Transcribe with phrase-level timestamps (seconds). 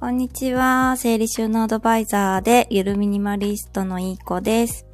[0.00, 0.96] こんにちは。
[0.96, 4.86] 整理収納アドバイザーで、ゆるミニマリストのいい子です。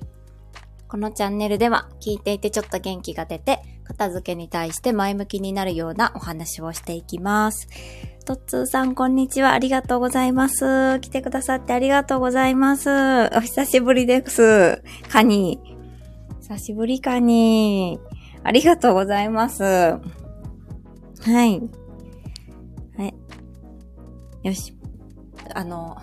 [0.88, 7.68] このチャンネルでは、聞いていてちょっと元気が出て、片付けに対して前向きになるようなお話をしていきます。
[8.24, 9.52] とっつーさん、こんにちは。
[9.52, 10.98] ありがとうございます。
[10.98, 12.90] 来てくださってありがとうございます。
[13.32, 14.82] お久しぶりです。
[15.08, 15.60] カニ。
[16.40, 18.00] 久しぶりカニ。
[18.42, 19.62] ありがとうございます。
[19.62, 20.00] は
[21.24, 21.60] い。
[22.98, 23.14] はい。
[24.42, 24.75] よし。
[25.54, 25.96] あの、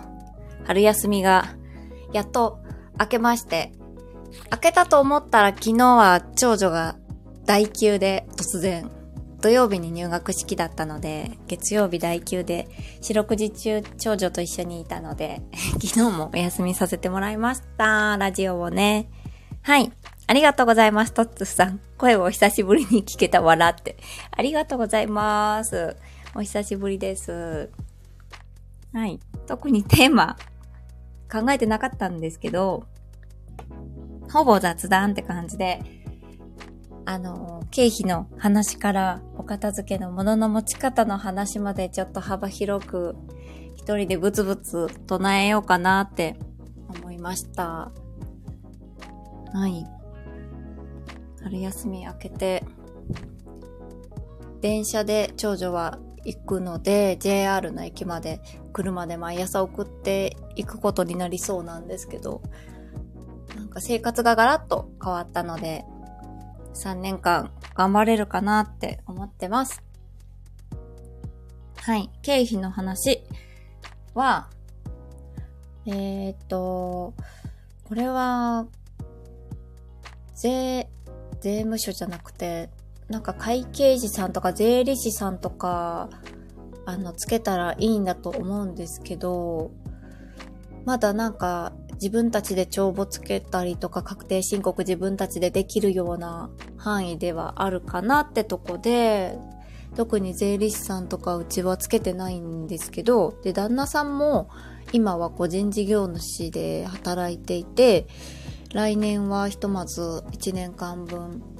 [0.64, 1.46] 春休みが、
[2.12, 2.58] やっと
[2.98, 3.72] 明けまして、
[4.50, 6.96] 明けたと思ったら昨日は長女が
[7.44, 8.90] 代休で突然、
[9.40, 12.66] 土曜日に入学式だったので、月曜日代休で、
[13.02, 15.42] 四六時中長女と一緒にいたので、
[15.82, 18.16] 昨日もお休みさせてもらいました。
[18.16, 19.08] ラジオをね。
[19.60, 19.92] はい。
[20.26, 21.80] ありがとうございます、トッツさん。
[21.98, 23.98] 声を久しぶりに聞けた笑って。
[24.30, 25.96] ありがとうございます。
[26.34, 27.68] お久しぶりです。
[28.94, 29.20] はい。
[29.46, 30.36] 特にテーマ
[31.30, 32.84] 考えてなかったんですけど、
[34.32, 35.80] ほぼ雑談って感じで、
[37.06, 43.14] あの、経費の話からお片付けのものの持ち方の話までちょっと幅広く
[43.76, 46.36] 一人でブツブツ唱えようかなって
[46.88, 47.90] 思いました。
[49.52, 49.84] はい。
[51.42, 52.64] 春休み明けて、
[54.62, 58.40] 電車で長女は行くので、JR の駅まで
[58.72, 62.42] 車で毎朝送っていくことになりそうなんですけど、
[63.56, 65.84] なんか生活がガラッと変わったので、
[66.74, 69.82] 3年間頑張れるかなって思ってます。
[71.76, 72.10] はい。
[72.22, 73.22] 経費の話
[74.14, 74.48] は、
[75.86, 77.14] えー、っと、
[77.84, 78.66] これは、
[80.34, 80.88] 税、
[81.40, 82.70] 税務署じゃなくて、
[83.08, 86.08] なんか会計士さんとか税理士さんとか、
[86.86, 89.72] あの、つけたらいいんだと思うんですけど、
[90.84, 99.38] まだなんか自分たちで帳簿つけたりとか確定申告自分たちでできるような範囲ではあるかなってとこで、
[99.96, 104.48] 特に税理士さんとかうちはつけてないんですけど、で、旦那さんも
[104.92, 108.06] 今は個人事業主で働いていて、
[108.72, 110.00] 来年はひとまず
[110.32, 111.53] 1年間分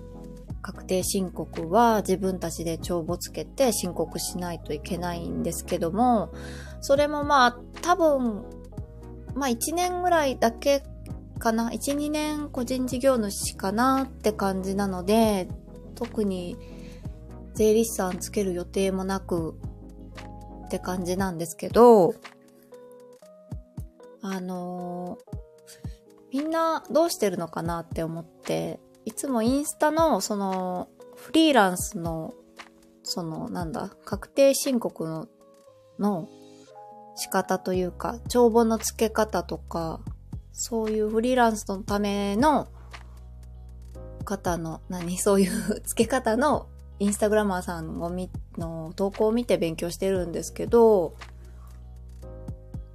[0.65, 6.33] 確定申告は自分たちで帳簿つけて申告しないといけないんですけども、
[6.81, 8.47] それもまあ多分、
[9.35, 10.83] まあ1年ぐらいだけ
[11.39, 15.49] かな、1、2年個人事業主かなって感じなので、
[15.97, 16.57] 特に
[17.53, 19.59] 税理士さんつける予定もなく
[20.65, 22.15] って感じなんですけど、
[24.23, 32.35] あのー、みんなどうしてるのかなって思って、いつもインスタの、その、フリーランスの、
[33.03, 35.29] その、なんだ、確定申告の、
[35.99, 36.29] の
[37.17, 40.01] 仕方というか、帳簿の付け方とか、
[40.53, 42.69] そういうフリーランスのための
[44.25, 45.51] 方の、何、 そういう
[45.85, 46.67] 付け方の
[46.99, 51.15] インスタグラマーさんをみの投稿を見て勉強してるんですけど、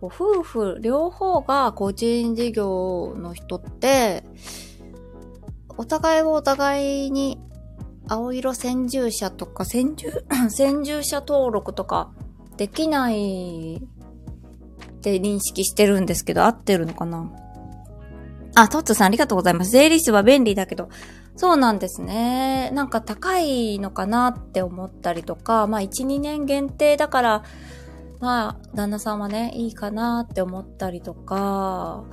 [0.02, 4.24] 夫婦両方が個人事業の人って、
[5.80, 7.40] お互いをお互いに
[8.10, 12.12] 青色先住者とか先住、 先住者登録とか
[12.58, 13.80] できないっ
[15.02, 17.32] て認識してるんですけど、合ってるのかな？
[18.56, 19.72] あ、トッツさんありがとうございます。
[19.72, 20.90] 税理士は便利だけど、
[21.38, 22.72] そうなんですね。
[22.72, 27.44] なんか高いのかなって思ったりとか、まあ1、2年限定だから、
[28.20, 32.04] まあ旦那さんはね、いいかなって思ったりとか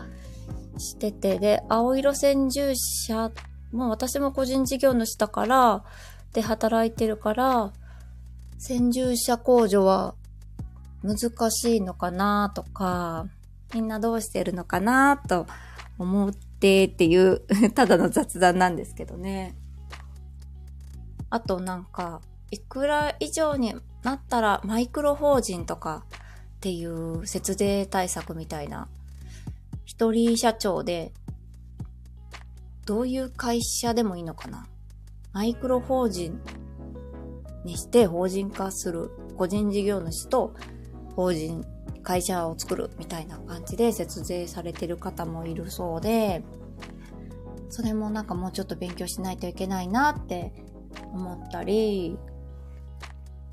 [0.79, 3.33] してて、で、青色先住者
[3.73, 5.85] まあ私も個人事業主だから、
[6.33, 7.73] で働いてるから、
[8.59, 10.15] 先住者控除は
[11.03, 13.27] 難しいのかなとか、
[13.75, 15.47] みんなどうしてるのかなと
[15.99, 17.41] 思ってっていう
[17.75, 19.55] ただの雑談なんですけどね。
[21.31, 22.21] あとなんか、
[22.51, 26.05] いくら以上になったらマイクロ法人とか
[26.57, 28.89] っていう節税対策みたいな、
[29.85, 31.13] 一人社長で
[32.87, 34.67] どういう会社でもいいのかな？
[35.33, 36.41] マイクロ法人
[37.65, 40.55] にして法人化する個人事業主と
[41.15, 41.65] 法人、
[42.03, 46.45] 会社を作るみたいな感じで節税されてる方もいるそうで、
[47.69, 50.53] それもなんかもうちょっと勉強しないといけないなって
[51.13, 52.17] 思ったり、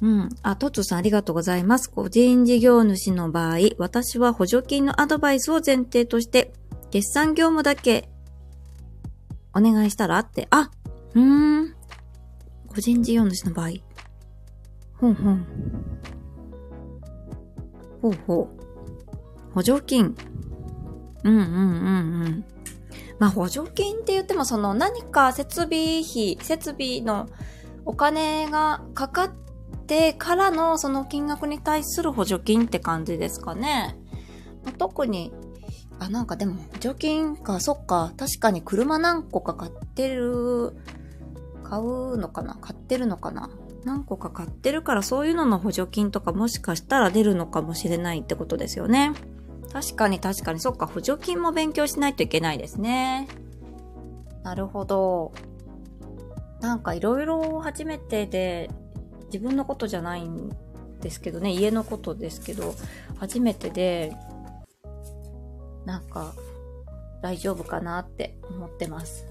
[0.02, 0.30] うん。
[0.44, 1.90] あ、トッツさんありがとうございます。
[1.90, 6.54] 個人事業主の場合、私は補助金のアドバイスを前提として、
[6.92, 8.10] 決算業務だけ
[9.56, 10.70] お願いしたらって、あ、
[11.14, 11.76] うーん。
[12.68, 13.70] 個人事業主の場合。
[14.98, 15.46] ほんほん。
[18.02, 19.54] ほうほう。
[19.54, 20.16] 補助金。
[21.24, 22.46] うんうんうんうん。
[23.20, 27.30] まあ補助金って言ってもその何か設備費、設備の
[27.86, 29.32] お金がかかっ
[29.88, 33.98] てからのその金額に対する補助金って感じですかね。
[34.78, 35.32] 特に、
[36.04, 40.74] あ、なんかでも補助金か、そっか、確かに車何個か買ってる、
[41.64, 42.56] 買うのかな？
[42.56, 43.50] 買ってるのかな？
[43.86, 49.14] 何個か買ってるからそういうのの補助金とかもしかしたら出るのかもしれないってことですよね。
[49.72, 53.28] 確かに確かに、そっか、補助金も勉強しないといけないですね。
[54.44, 55.32] なるほど。
[56.60, 58.70] なんかいろいろ初めてで、
[59.26, 60.50] 自分のことじゃないん
[61.02, 62.76] ですけどね、家のことですけど、
[63.18, 64.16] 初めてで、
[65.86, 66.34] なんか、
[67.22, 69.26] 大丈夫かなって思ってます。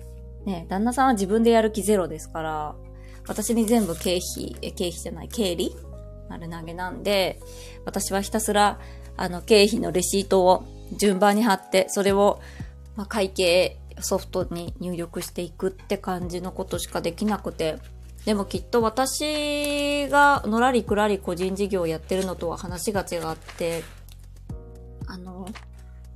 [0.44, 2.74] ね旦那さんは自分でやる気ゼロですから、
[3.28, 5.76] 私に全部経費、え、経費じゃない、経理
[6.28, 7.38] 丸投げなんで、
[7.84, 8.80] 私はひたすら、
[9.16, 10.64] あの、経費のレシートを
[10.96, 12.40] 順番に貼って、それを、
[12.96, 17.78] まあ、会計ソフトに入力していくって感じのことしかできなくて、
[18.24, 23.82] でもきっと私がのらりくらり個人事業をやってるのとは話が違って、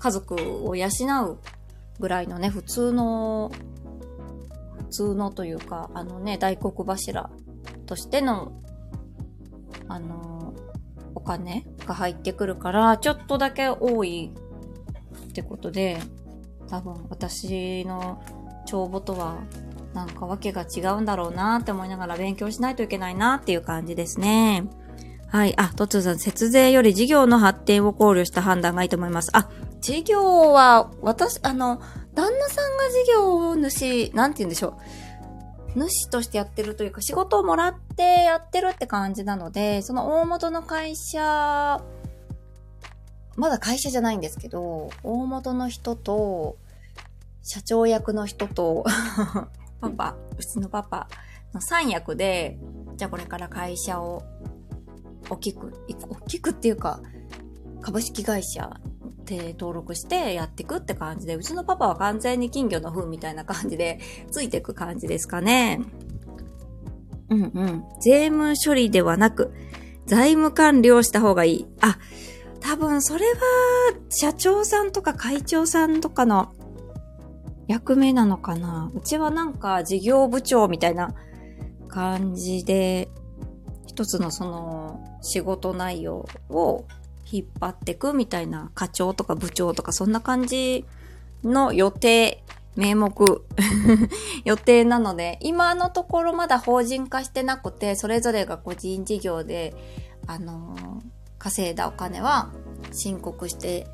[0.07, 0.89] 家族を養
[1.25, 1.39] う
[1.99, 3.51] ぐらいのね、普通の、
[4.77, 7.29] 普通のというか、あのね、大黒柱
[7.87, 8.53] としての、
[9.89, 10.55] あの、
[11.17, 14.33] お金が入ってくるから、ちょっとだけ多い
[15.31, 15.99] ってことで、
[16.69, 18.23] 多分私の
[18.65, 19.39] 帳簿とは
[19.93, 24.69] なんかわけが違うんだろうなって思いながら勉強しないといけないなっていう感じですね。
[25.29, 25.55] はい。
[25.57, 29.31] あ、トツさん、節税より事業の発展を考慮した判断がいいと思います。
[29.33, 29.49] あ、
[29.81, 31.81] 事業は、私、あの、
[32.15, 34.75] 旦那さんが事業主、なんて言うんでしょう。
[35.77, 41.83] 主としてやってるというか、仕事をもらってやってるって感じなので、その大元の会社、
[43.37, 46.57] まだ会社じゃないんですけど、大元の人と、
[47.43, 48.85] 社長役の人と
[49.81, 51.09] パパ、うちのパパ
[51.53, 52.59] の3役で、
[52.97, 54.23] じゃあこれから会社を
[55.29, 57.01] 大きく、大きくっていうか、
[57.83, 58.81] 株式会社
[59.27, 63.99] で登録してやっていくって感じで、うちのパパは完全に金魚の糞みたいな感じで
[64.31, 65.81] ついていく感じですかね。
[67.29, 67.85] うんうん。
[68.01, 69.53] 税務処理ではなく、
[70.07, 71.67] 財務管理をした方がいい。
[71.81, 71.99] あ、
[72.61, 73.41] 多分それは、
[74.09, 76.55] 社長さんとか会長さんとかの
[77.67, 81.15] 役目なのかなうちはなんか事業部長みたいな
[81.89, 83.09] 感じで、
[83.87, 86.85] 一つのその仕事内容を
[87.31, 90.85] 引っ張ってくみたいな課長とか部長とかそんな感じ
[91.45, 92.43] の予定、
[92.77, 93.47] 名目
[94.45, 99.75] 予定なので、今のところまだ法人化してなくて、それぞれが個人事業で、
[100.27, 101.01] あのー、
[101.39, 102.51] 稼いだお金は
[102.93, 103.87] 申告して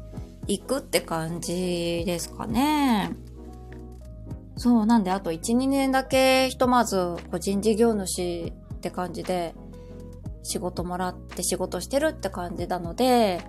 [0.46, 3.12] いくって感じですかね。
[4.56, 9.54] そう、なんであと1、2年だけひとまず個人事業主って感じで
[10.42, 13.40] 仕事もらって仕事してるって感じなので、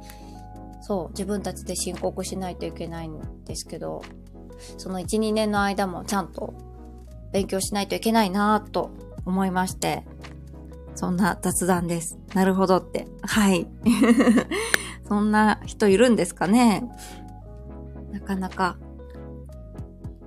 [0.81, 4.03] そう、自分たちで申告しないといけないんですけど、
[4.77, 6.53] その1、2年の間もちゃんと
[7.31, 8.91] 勉強しないといけないなぁと
[9.25, 10.03] 思いまして、
[10.95, 12.17] そんな雑談です。
[12.33, 13.07] なるほどって。
[13.21, 13.67] はい。
[15.07, 16.83] そんな人いるんですかね
[18.11, 18.77] なかなか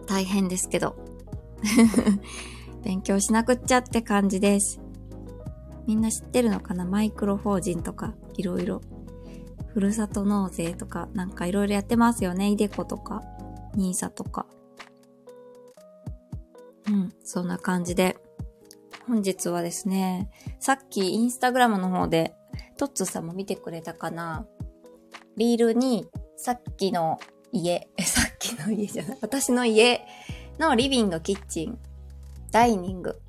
[0.07, 0.97] 大変ですけど。
[2.83, 4.81] 勉強しなくっちゃって感じです。
[5.87, 8.81] みんな知ってるのかなマイクロ法人とか、いろいろ。
[9.73, 12.49] ふるさと納税とか、なんかいろいろやってますよね。
[12.49, 13.23] イデコとか、
[13.75, 14.47] ニーサとか。
[16.89, 18.17] うん、そんな感じで。
[19.07, 22.35] 本日はですね、さっきインスタグラムの方で、
[22.77, 24.47] トッツさんも見てくれたかな
[25.37, 27.21] リールに、さっきの
[27.53, 30.05] 家、 さっきの家じゃない、私の家
[30.59, 31.79] のリビング、キッチン、
[32.51, 33.21] ダイニング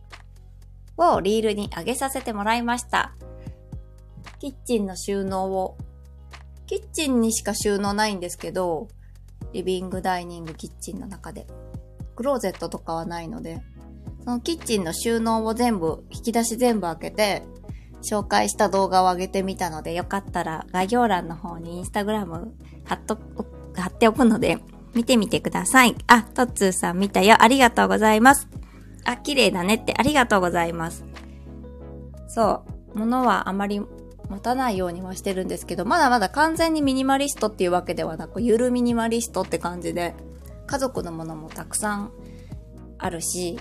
[0.97, 3.15] をリールに上げさせてもらいました。
[4.39, 5.77] キッチンの収納を、
[6.65, 8.87] キッチンにしか収納ないんですけど、
[9.53, 11.47] リビング、ダイニング、キッチンの中で。
[12.15, 13.61] クローゼットとかはないので、
[14.23, 17.43] そのキッチンの収納を全部、引き出し全部開けて、
[18.03, 22.53] 紹介した動画を上げてみたので、よかったら概要欄の方にインスタグラム
[22.85, 23.17] 貼っと
[23.75, 24.57] 貼っておくので、
[24.93, 25.95] 見てみてください。
[26.07, 27.37] あ、トッツーさん見たよ。
[27.39, 28.47] ありがとうございます。
[29.07, 31.05] あ、綺麗だねってありがとうございます。
[32.27, 32.99] そう。
[32.99, 40.13] 物はあまり持たないようにはしてるんですけど、まだまだ完全にミニマリストっていうわけではなく、ゆるミニマリストって感じで、
[40.65, 42.11] 家族のものもたくさん
[42.97, 43.57] あるし、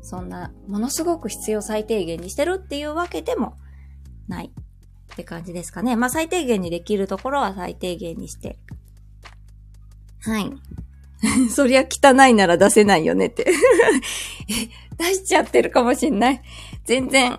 [0.00, 3.58] そんな、ものすごく必要最低限にしてるっていうわけでも
[4.26, 5.96] ないって感じですかね。
[5.96, 8.58] まあ最低限にできるところは最低限にして。
[10.22, 10.50] はい。
[11.50, 13.46] そりゃ汚いなら出せないよねって
[14.96, 16.42] 出しちゃってるかもしんない。
[16.84, 17.38] 全然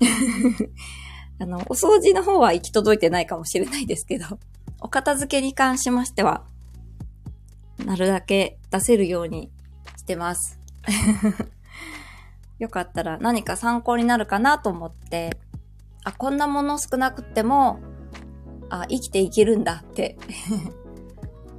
[1.40, 4.38] あの、お掃除の方は行き届いてないかもしれないですけど、
[4.80, 6.44] お片付けに関しましては、
[7.84, 9.50] なるだけ出せるように
[9.96, 10.58] してます。
[12.58, 15.38] よかったら何か参考になるかなと思って、
[16.04, 17.80] あ、こんなもの少なくっても、
[18.68, 20.18] あ、生きていけるんだって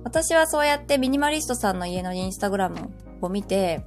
[0.04, 2.90] 私はそうやってミニマリストさんの家のインスタグラム
[3.22, 3.86] を見て、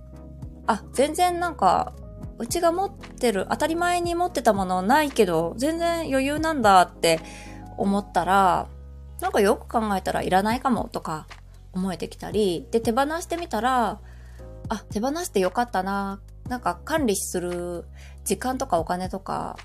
[0.66, 1.92] あ、全然なんか、
[2.38, 7.20] うちが持ってる、当たり前に持ってたものないけど、全然余裕なんだって
[7.76, 8.68] 思ったら、
[9.20, 11.26] なんかよく考えたらいらないかもとか
[11.72, 14.00] 思えてきたり、で、手放してみたら、
[14.68, 16.20] あ、手放してよかったな。
[16.48, 17.84] なんか管理する
[18.24, 19.56] 時間とかお金とか、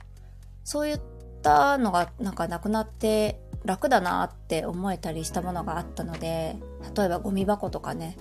[0.63, 1.01] そういっ
[1.41, 6.57] たのがなんかなくなって楽だなって思えたりしたものがあったので、
[6.95, 8.17] 例えばゴミ箱とかね、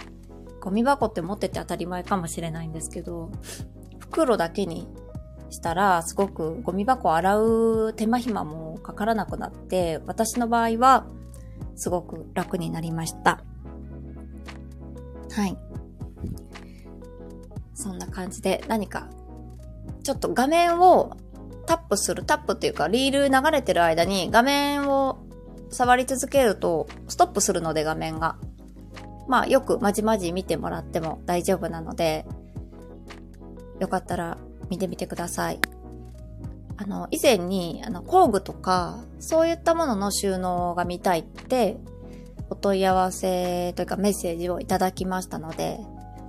[0.61, 3.31] ゴミ箱って持ってて当たり前かもしれないんですけど、
[3.99, 4.89] 袋だけに
[5.51, 11.07] したらすごくゴミ箱洗う手間暇もかからなくなって、私の場合は
[11.77, 13.41] すごく楽になりました。
[15.31, 15.57] はい。
[17.75, 19.09] そんな感じで何か、
[20.03, 21.17] ちょっと画面を
[21.67, 25.19] タップする、タップっていうかリール流れてる間に画面を
[25.71, 28.37] 触り続けるとストップするので画面が。
[29.29, 32.25] まあよくまじまじ見てもらっても大丈夫なので、
[33.79, 34.39] よかったら
[34.71, 35.61] 見てみてください。
[36.79, 41.77] あの、以前に、あの、工具とか、そういったものの収納が見たいって、
[42.51, 45.79] お問い合わせというかメッセージをいただきましたので、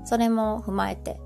[0.06, 1.22] それも踏まえて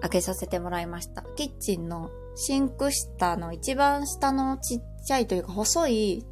[0.00, 1.22] 開けさせてもらいました。
[1.36, 6.26] キッチンのシンク下の一番下のちっちゃいというか細い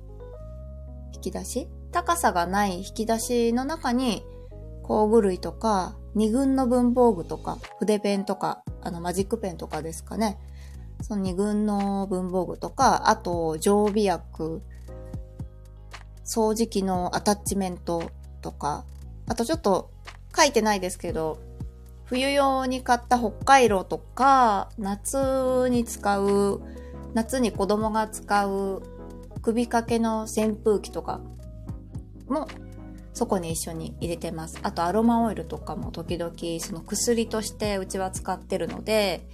[1.15, 1.69] 引き出し？
[1.93, 4.25] 高さがない引き出しの中に
[4.83, 10.39] 工具類とか二軍の文房具とか筆ペンとかあのマジックペンとかですかね。
[11.01, 14.63] その二軍の文房具とか、あと常備薬、
[16.25, 18.11] 掃除機のアタッチメント
[18.43, 18.85] とか、
[19.29, 19.91] あとちょっと
[20.37, 21.39] 書いてないですけど、
[22.05, 26.61] 冬用に買った北海道とか、夏に使う、
[27.15, 28.83] 夏に子供が使う
[29.49, 31.23] 首掛けの扇風機とか
[32.29, 32.47] も
[33.15, 34.59] そこに一緒に入れてます。
[34.63, 39.27] あとアロマオイルとかも時々その薬としてうちは使ってるので、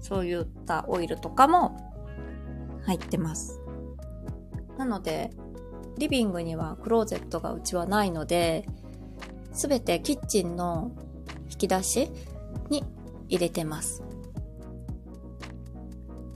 [0.00, 1.76] そういったオイルとかも
[2.84, 3.60] 入ってます。
[4.78, 5.32] なので、
[5.98, 8.68] リビングにはクローゼットがうちはないので、
[9.52, 10.92] すべてキッチンの
[11.50, 12.08] 引き出し
[12.70, 12.84] に
[13.28, 14.04] 入れてます。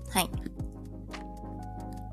[0.08, 0.30] はい。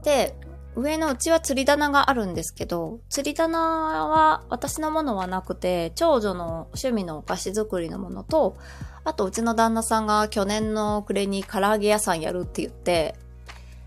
[0.03, 0.35] で、
[0.77, 8.57] 上のうちは釣り棚があるんですけど、釣り棚は私のものはなくて、長女の趣味のお菓子作りのものと、
[9.03, 13.15] あとうちの旦那さんが去年の暮れに唐揚げ屋さんやるって言って、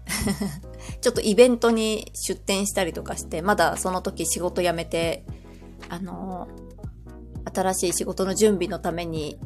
[1.00, 5.24] ちょっとイベントに出店したりとかして、まだその時仕事辞めて、
[5.88, 6.48] あの
[7.54, 9.38] 新しい仕事の準備のために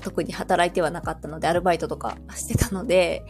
[0.00, 3.22] 特に働いてはなかったので、アルバイトとかしてたので、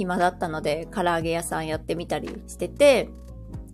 [0.00, 3.10] 暇だったので、唐揚げ屋さんやってみたりしてて、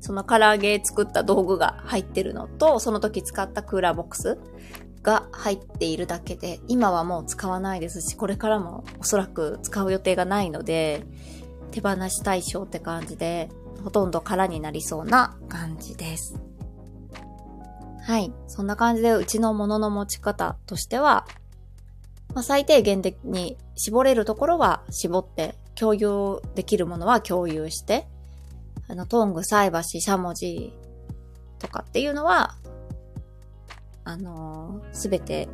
[0.01, 4.39] その唐揚げ作った道具が入ってるのと、その時使ったクーラーボックス
[5.03, 11.05] が入っているだけで、今はもう使わないですし、これからもおそらく使う予定がないので、
[11.71, 13.49] 手放し対象って感じで、
[13.85, 16.41] ほとんど空になりそうな感じです。
[18.03, 18.33] はい。
[18.49, 21.27] そんな感じで、うちのものの持ち方としては、
[22.35, 28.07] まあ、最低限的に絞れるところは絞って、共有できるものは共有して、
[28.89, 30.73] あの、トング、菜箸、しゃもじ
[31.59, 32.57] とかっていうのは、
[34.05, 35.49] あのす、べて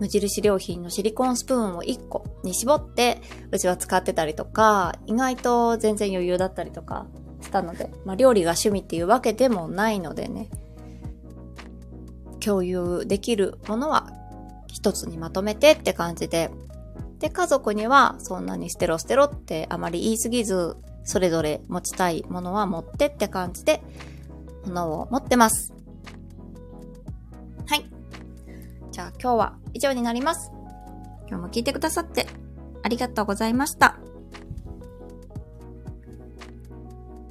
[0.00, 3.20] 無印良品のシリコンスプーンを1個に絞って、
[3.50, 7.06] うちは使ってたりとか、意外と全然余裕だったりとか
[7.40, 10.50] したので、まあ料理が趣味っていうわけでもないのでね、
[12.40, 14.10] 共有できるものは
[14.66, 16.50] 一つにまとめてって感じで、
[17.18, 23.82] で、家族にはそんなに捨てろ捨てろってあまり言い過ぎず、それぞれ持ちたいものは持ってって感じで、
[24.66, 25.72] ものを持ってます。
[27.66, 27.84] はい。
[28.90, 30.50] じゃあ今日は以上になります。
[31.28, 32.26] 今日も聞いてくださって
[32.82, 33.98] ありがとうございました。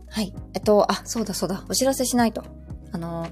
[0.09, 0.33] はい。
[0.53, 1.65] えっと、あ、そうだそうだ。
[1.69, 2.43] お知らせしないと。
[2.91, 3.27] あの、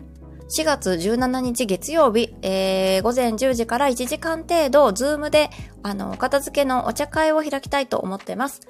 [0.49, 5.49] 4月17日月曜日、えー、午前10時から1時間程度、 Zoom で、
[5.81, 8.61] あの、片付けのお茶会を開きたいと思ってます。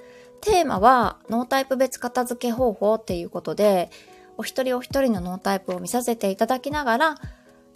[0.42, 3.90] テーマは脳タイプ別片付け方法っていうことで、
[4.38, 7.16] お一人お一人の脳タイプを見させていただきながら、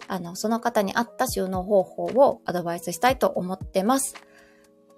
[0.08, 4.16] あの、その方に合った収納方法をアドバイスしたいと思ってます。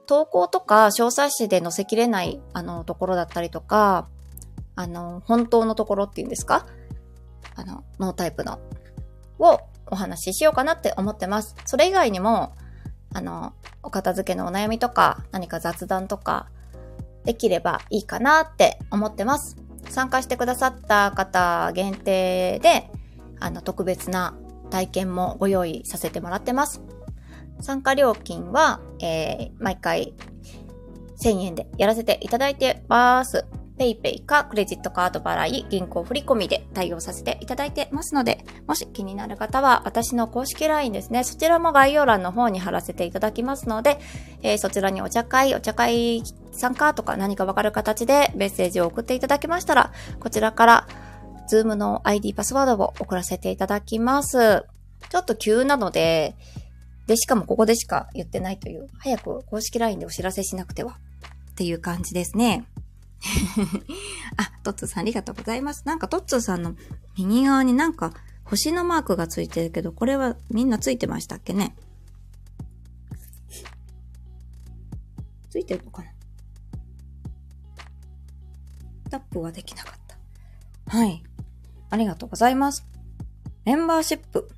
[0.07, 4.07] 投稿とか小冊子で載せきれないあのところだったりとか、
[4.75, 6.65] あの、本当のところっていうんですか？
[7.55, 8.59] あの、ノータイプの、
[9.39, 11.55] をお話ししようかなって思ってます。
[11.65, 12.53] それ以外にも、
[13.13, 16.47] あの、お片付けのお悩みとか、何か雑談とか、
[17.25, 19.57] できればいいかなって思ってます。
[19.89, 22.89] 参加してくださった方限定で、
[23.39, 24.35] あの、特別な
[24.69, 26.81] 体験もご用意させてもらってます。
[27.61, 30.13] 参加料金は、えー、毎回
[31.21, 33.45] 1000円でやらせていただいてます。
[33.79, 43.99] PayPay かクレジットカード払い、銀行振込で対応させていただいてますので、もし気になる方は私の公式 LINE ですね、そちらも概要欄の方に貼らせていただきますので、
[44.43, 46.21] えー、そちらにお茶会、お茶会
[46.51, 50.87] 参加とか何かわかる形でメッセージを送っていただけましたら、こちらから
[51.49, 54.65] Zoom の ID パスワードを送らせていただきます。
[55.09, 56.35] ちょっと急なので、
[57.07, 60.99] で、しかもここでしか言ってないという、早く公式 LINE でお知らせしなくては、
[61.51, 62.65] っていう感じですね。
[64.37, 65.83] あ、トッツーさんありがとうございます。
[65.85, 66.75] なんかトッツーさんの
[67.17, 71.75] 右側になんか星のマークがついてるけど、これはみんなついてましたっけね？
[75.49, 76.09] ついてるのかな？
[79.09, 80.97] タップはできなかった。
[80.97, 81.23] はい。
[81.89, 82.85] ありがとうございます。
[83.65, 84.49] メンバーシップ。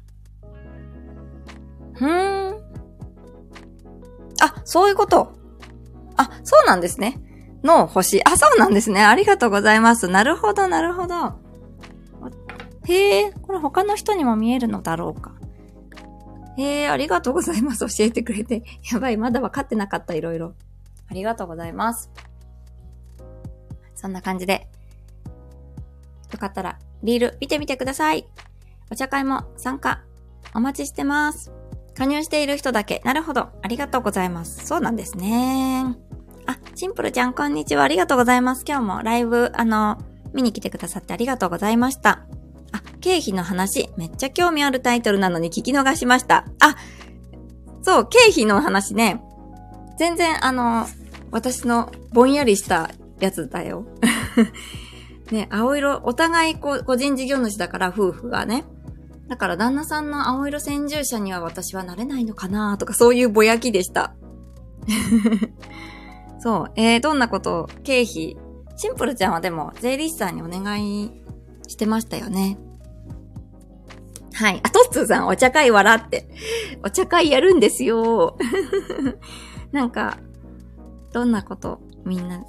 [1.93, 2.61] ふーん。
[4.41, 5.33] あ、そういうこと。
[6.17, 7.19] あ、そうなんですね。
[7.63, 8.21] の星。
[8.23, 9.03] あ、そうなんですね。
[9.03, 10.07] ありがとうございます。
[10.07, 11.33] なるほど、なるほど。
[12.85, 15.33] へえ、これ他の人にも見えるのだろうか。
[16.57, 17.85] へえ、ありがとうございます。
[17.87, 18.63] 教えてくれて。
[18.91, 20.53] やばい、まだ分かってなかった、いろいろ。
[21.09, 22.09] ありがとうございます。
[23.95, 24.67] そんな感じで。
[26.31, 28.27] よかったら、リール見てみてください。
[28.89, 30.01] お茶会も参加、
[30.55, 31.51] お待ちしてます。
[31.95, 33.01] 加入している人だけ。
[33.05, 33.49] なるほど。
[33.61, 34.65] ありがとうございます。
[34.65, 36.10] そうなんですね。
[36.51, 37.83] あ、シンプルちゃん、こんにちは。
[37.83, 38.65] ありがとうございます。
[38.67, 39.97] 今日もライブ、あの、
[40.33, 42.25] 見に来てくださってありがとうございました。
[42.73, 46.45] あ、経費の話、めっちゃ興味あるタイトルなのに聞き逃しました。
[46.59, 46.75] あ、
[47.83, 49.23] そう、経費の話ね。
[49.97, 50.87] 全然、あの、
[51.31, 53.85] 私のぼんやりしたやつだよ。
[55.31, 58.65] ね、青色、お互いこ個人事業主だから夫婦がね。
[59.29, 64.13] だから旦那さんの青色先住者には私はなれないのかなとかそういうぼやきでした。
[66.41, 66.71] そう。
[66.75, 68.35] えー、どんなこと、経費。
[68.75, 71.11] シンプルちゃんはでも、税理士さんにお願い
[71.67, 72.57] してましたよね。
[74.33, 74.59] はい。
[74.63, 76.27] あ、トッツーさん、お茶会笑って。
[76.83, 78.37] お茶会やるんですよ。
[79.71, 80.17] なんか、
[81.13, 82.43] どんなこと、みんな、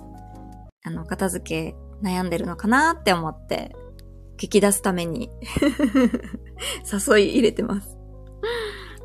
[0.85, 3.77] あの、片付け悩んでるのかなって思って、
[4.39, 5.31] 聞き出すために
[6.91, 7.99] 誘い入れてます。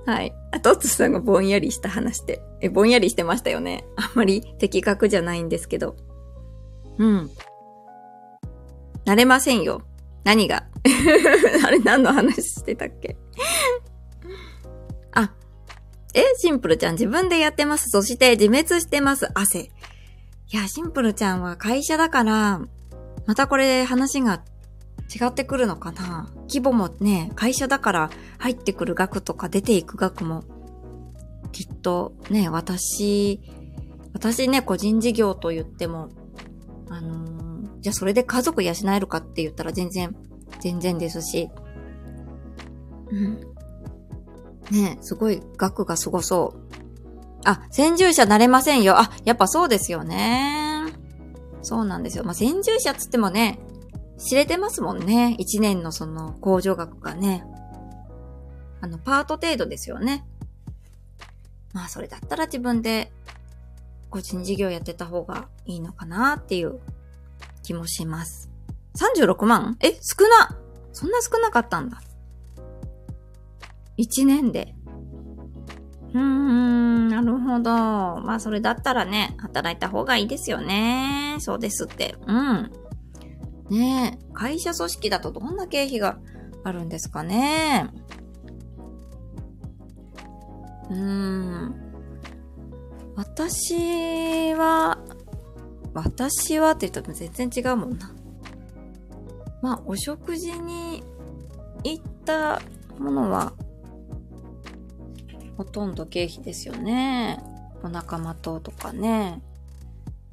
[0.05, 0.33] はい。
[0.51, 2.41] あ、トッツさんがぼんやりした話で。
[2.61, 3.85] え、ぼんやりしてましたよね。
[3.95, 5.95] あんまり的確じゃないんですけど。
[6.97, 7.29] うん。
[9.05, 9.81] 慣れませんよ。
[10.23, 10.67] 何が？
[11.65, 13.17] あれ何の話してたっけ？
[15.13, 15.31] あ、
[16.13, 17.89] え、シンプルちゃん自分でやってます。
[17.89, 19.27] そして自滅してます。
[19.33, 19.59] 汗。
[19.59, 19.69] い
[20.51, 22.61] や、シンプルちゃんは会社だから、
[23.25, 24.41] またこれ話が
[25.13, 26.29] 違ってくるのかな？
[26.49, 30.43] 規模もね、会社だから入ってくる額とか出ていく額も、
[31.51, 33.41] きっとね、私、
[34.13, 36.09] 私ね、個人事業と言っても、
[36.89, 40.15] あのー、じゃあそれで家族養えるかって言ったら全然、
[40.59, 41.49] 全然ですし、
[43.09, 43.39] うん。
[44.71, 46.59] ねすごい額がすごそう。
[47.45, 48.99] あ、先住者なれませんよ。
[48.99, 50.83] あ、やっぱそうですよね。
[51.61, 52.25] そうなんですよ。
[52.25, 53.59] まあ、先住者つってもね、
[54.17, 55.35] 知れてますもんね。
[55.37, 57.45] 一年のその控除額がね。
[58.81, 60.25] あの、パート程度ですよね。
[61.73, 63.11] まあ、それだったら自分で
[64.09, 66.79] 個人事業やってた方がいいのかなっていう
[67.63, 68.49] 気もします。
[68.95, 69.77] 36万？
[69.81, 70.57] え、少な
[70.91, 72.01] そんな少なかったんだ。
[73.97, 74.73] 1年で。
[76.13, 77.71] うーん、なるほど。
[77.71, 81.35] まあ、それだったらね、働いた方がいいですよね。
[81.39, 82.15] そうですって。
[82.25, 82.71] うん。
[83.69, 86.19] ねえ、会社組織だとどんな経費が
[86.63, 87.89] あるんですかね。
[90.89, 91.75] うーん。
[93.15, 94.99] 私は、
[95.93, 98.13] 私はって言ったら全然違うもんな。
[99.61, 101.03] まあ、お食事に
[101.83, 102.61] 行った
[102.99, 103.53] ものは、
[105.57, 107.43] ほとんど経費ですよね。
[107.83, 109.41] お仲間ととかね。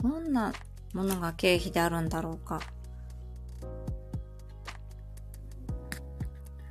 [0.03, 0.53] どんな
[0.93, 2.61] ものが経費であるんだろうか。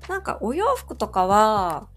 [0.09, 1.87] なんかお洋服とかは、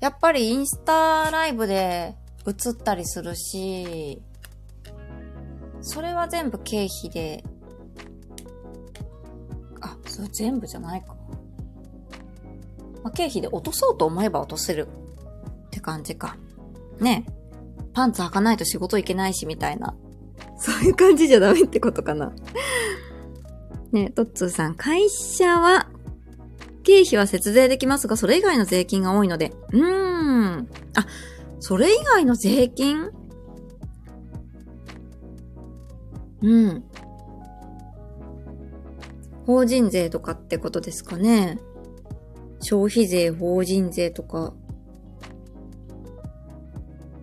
[0.00, 2.14] やっぱりインスタライブで
[2.46, 4.22] 映ったりするし、
[5.80, 7.44] それは全部経費で、
[9.80, 11.16] あ、それ全部じゃないか。
[13.02, 14.88] まあ、経費で落とそうと思えば落とせる
[15.66, 16.36] って感じか。
[17.00, 17.26] ね
[17.92, 19.94] パンツ履かないと仕事行けないしみたいな。
[20.58, 22.32] そういう感じじゃダメってことかな。
[23.92, 25.88] ねトッツーさん、会社は
[26.84, 29.52] 経費は節税できますが、それ以外の税金が多いので。
[29.72, 29.80] うー
[30.60, 30.68] ん。
[30.94, 31.06] あ、
[31.58, 33.10] それ以外の税金？
[36.42, 36.84] うん。
[39.46, 41.58] 法人税とかってことですかね。
[42.60, 44.54] 消費税、法人税とか。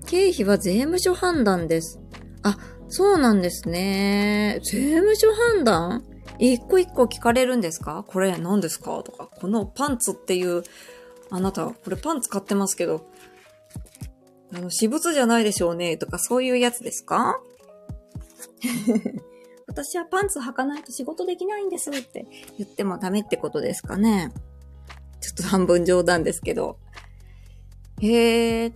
[0.08, 2.00] 経費は税務署判断です。
[2.44, 2.58] あ、
[2.90, 4.60] そうなんですね。
[4.64, 6.04] 税務署判断？
[6.50, 8.04] 一個一個聞かれるんですか？
[8.08, 9.04] これ何ですか？
[9.04, 10.64] とか、このパンツっていう、
[11.30, 13.06] あなた、これパンツ買ってますけど、
[14.54, 17.40] あの、私物じゃないでしょうね、とかそういうやつですか？
[19.68, 22.26] 私はパンツ履かないと仕事できないんですって
[22.58, 24.34] 言ってもダメってことですかね。
[25.22, 26.78] ちょっと半分冗談ですけど。
[28.02, 28.74] へえ。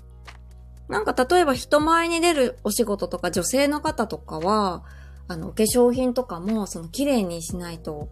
[0.87, 4.83] なんか例えば人前に出るお仕事とか女性の方とかは、
[5.27, 8.09] あの、化粧品とかもその綺麗にしないと、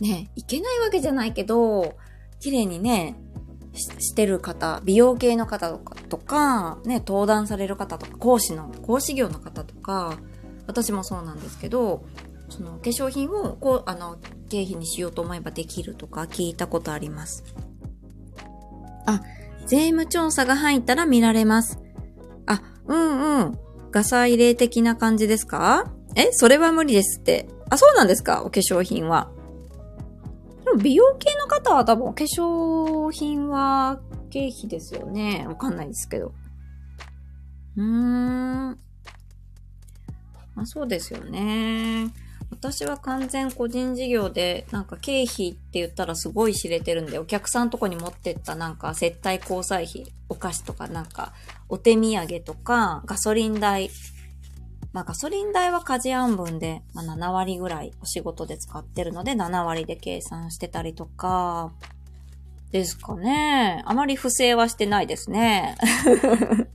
[0.00, 1.94] ね、いけないわけじゃないけど、
[2.40, 3.16] 綺麗にね、
[3.72, 10.18] してる方、美容系の方とか、とか、ね、登壇される方とか、講師の、講師業の方とか、
[10.66, 12.04] 私もそうなんですけど、
[12.48, 14.16] その化粧品を、こう、あの、
[14.48, 17.42] 経費にしようと思えばできるとか聞いたことあります。
[19.06, 19.20] あ、
[19.66, 21.80] 税務調査が入ったら見られます。
[22.46, 23.58] あ、うんうん。
[23.90, 25.92] ガサ入れ的な感じですか？
[26.16, 27.46] えそれは無理ですって。
[27.68, 28.42] あ、そうなんですか？
[28.42, 29.30] お化粧品は。
[30.64, 34.00] でも美容系の方は多分お化粧品は
[34.30, 35.44] 経費ですよね。
[35.46, 36.32] わかんないですけど。
[37.76, 38.78] うーん。
[40.54, 42.10] まあそうですよね。
[42.50, 51.34] 私は完全個人事業で、なんか経費って言ったらすごい知れてるんで、お客さんとこに持ってったなんか接待交際費、お菓子とかなんか、
[51.68, 53.90] お手土産とか、ガソリン代。
[54.96, 61.70] まあガソリン代は家事案分で、まあ7割ぐらいお仕事で使ってるので7割で計算してたりとか、
[62.72, 63.82] ですかね。
[63.84, 65.76] あまり不正はしてないですね。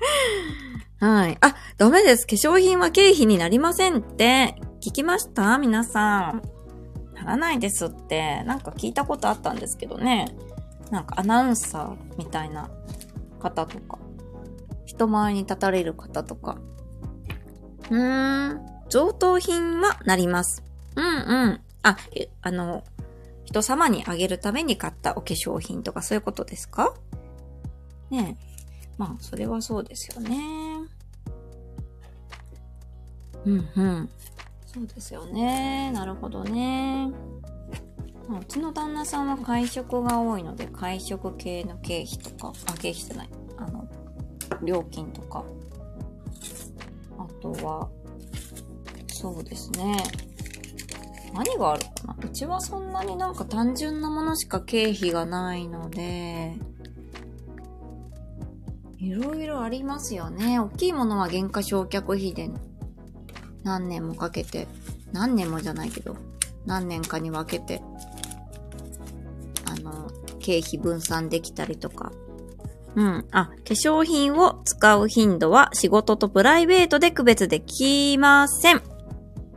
[1.02, 1.38] はい。
[1.42, 2.28] あ、ダメです。
[2.28, 4.54] 化粧品は経費になりませんって。
[4.82, 5.58] 聞きました？
[5.58, 6.44] 皆さん。
[7.16, 10.28] ならないですって、なんか聞いたことあったんですけどね。
[10.92, 12.70] なんかアナウンサーみたいな
[13.40, 13.98] 方とか、
[14.86, 16.60] 人前に立たれる方とか。
[17.92, 20.64] うーん、贈答品はなります。
[20.96, 21.10] うんう
[21.50, 21.62] ん。
[21.84, 21.98] あ、
[22.42, 22.84] あの、
[23.46, 26.94] 人様にあげるために買ったお化粧品とかそういうことですか？
[28.10, 28.52] ねえ。
[28.98, 30.40] まあ、それはそうですよね。
[33.46, 34.10] うんうん。
[34.68, 35.92] そうですよね。
[35.92, 37.12] なるほどね。
[38.30, 43.30] まあ、うちの旦那さんは会食が多いので、会食系の経費とか、あ、経費じゃない。
[43.58, 43.86] あの、
[44.64, 45.44] 料金とか。
[47.42, 47.90] とは、
[49.08, 49.98] そうですね。
[51.34, 52.18] 何があるかな？
[52.24, 56.56] うちはそんなになんか単純なものしか経費がないので、
[58.98, 60.60] いろいろありますよね。
[60.60, 62.50] 大きいものは原価償却費で
[63.64, 64.68] 何年もかけて、
[65.12, 66.18] 何年もじゃないけど、
[66.66, 67.82] 何年かに分けて、
[69.66, 72.12] あの、経費分散できたりとか。
[72.96, 73.26] うん。
[73.32, 78.82] あ、化粧品を使う頻度は仕事とプライベートで区別できません。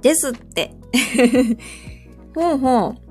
[0.03, 0.75] ですって。
[2.35, 3.05] ほうほう。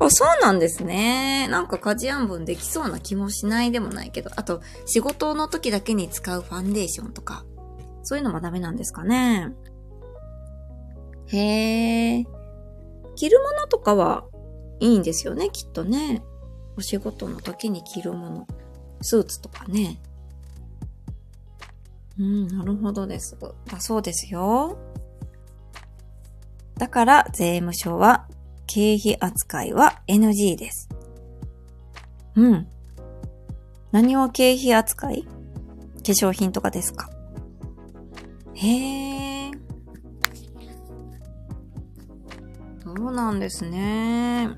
[0.00, 1.48] あ、そうなんですね。
[1.48, 4.30] なんか家事案分できそうな気もしないでもないけど。
[4.36, 7.44] あと、仕事の時だけに使うファンデーションとか。
[8.02, 9.52] そういうのもダメなんですかね。
[11.28, 12.24] へえ。
[13.16, 14.24] 着るものとかは
[14.80, 16.22] いいんですよね、きっとね。
[16.76, 18.46] お仕事の時に着るもの。
[19.04, 20.00] スーツとかね。
[22.18, 23.36] うん、なるほどです。
[23.66, 24.78] だそうですよ。
[26.78, 28.26] だから、税務署は
[28.66, 30.88] 経費扱いは NG です。
[32.34, 32.66] うん。
[33.92, 35.22] 何を経費扱い？
[35.24, 35.28] 化
[36.02, 37.10] 粧品とかですか？
[38.54, 39.50] へえ。
[42.82, 44.50] そうなんですね。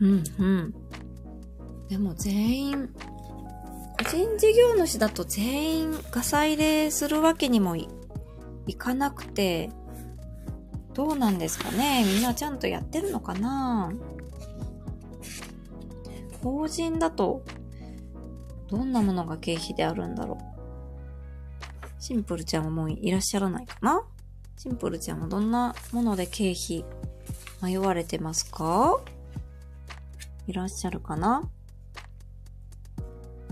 [0.00, 0.74] うんうん。
[1.88, 2.88] でも全員、
[3.98, 7.88] 個人事業主だと全員ガサ入れするわけにもい
[8.76, 9.70] かなくて、
[10.94, 12.04] どうなんですかね。
[12.04, 13.92] みんなちゃんとやってるのかな。
[16.42, 17.42] 法人だと、
[18.68, 20.56] どんなものが経費であるんだろう。
[22.02, 24.02] シンプルちゃんはもういらっしゃらないかな。
[24.56, 26.84] シンプルちゃんはどんなもので経費
[27.62, 28.98] 迷われてますか。
[30.46, 31.48] いらっしゃるかな。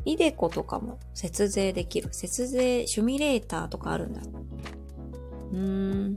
[0.04, 2.08] イデコとかも節税できる。
[2.12, 4.20] 節税シミュレーターとかあるんだ。
[5.52, 6.16] うーん。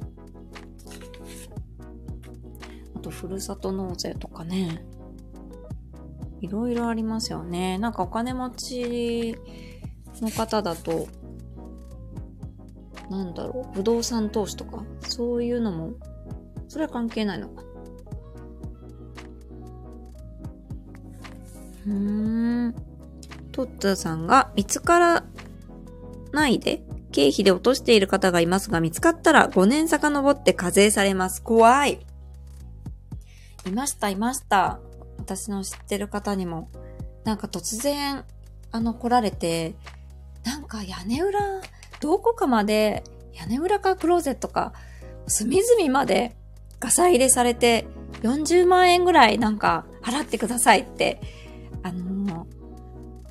[2.96, 4.84] あと、ふるさと納税とかね。
[6.42, 7.78] いろいろありますよね。
[7.78, 9.36] なんかお金持ち
[10.22, 11.08] の方だと、
[13.10, 15.92] なんだろう、不動産投資とか、そういうのも、
[16.68, 17.64] それは関係ないのか。
[21.86, 22.87] うーん。
[23.58, 25.24] トッツーさんが見つから
[26.32, 31.42] ないで経費で落としている方がいますが見つかったら5年遡って課税されます。
[31.42, 32.06] 怖い。
[33.66, 34.80] いました、いました。
[35.18, 36.70] 私の知ってる方にも。
[37.24, 38.24] なんか突然、
[38.72, 39.74] あの、来られて、
[40.46, 41.40] なんか屋根裏、
[42.00, 44.74] どこかまで、屋根裏かクローゼットか、
[45.28, 46.38] 隅々まで
[46.80, 47.88] ガサ入れされて、
[48.22, 51.22] 40万円ぐらいなんか払ってくださいって
[51.84, 52.57] あのー、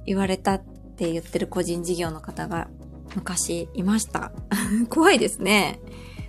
[0.06, 0.64] 言われたっ
[0.96, 2.68] て言ってる個人事業の方が
[3.14, 4.32] 昔いました。
[4.88, 5.80] 怖いですね。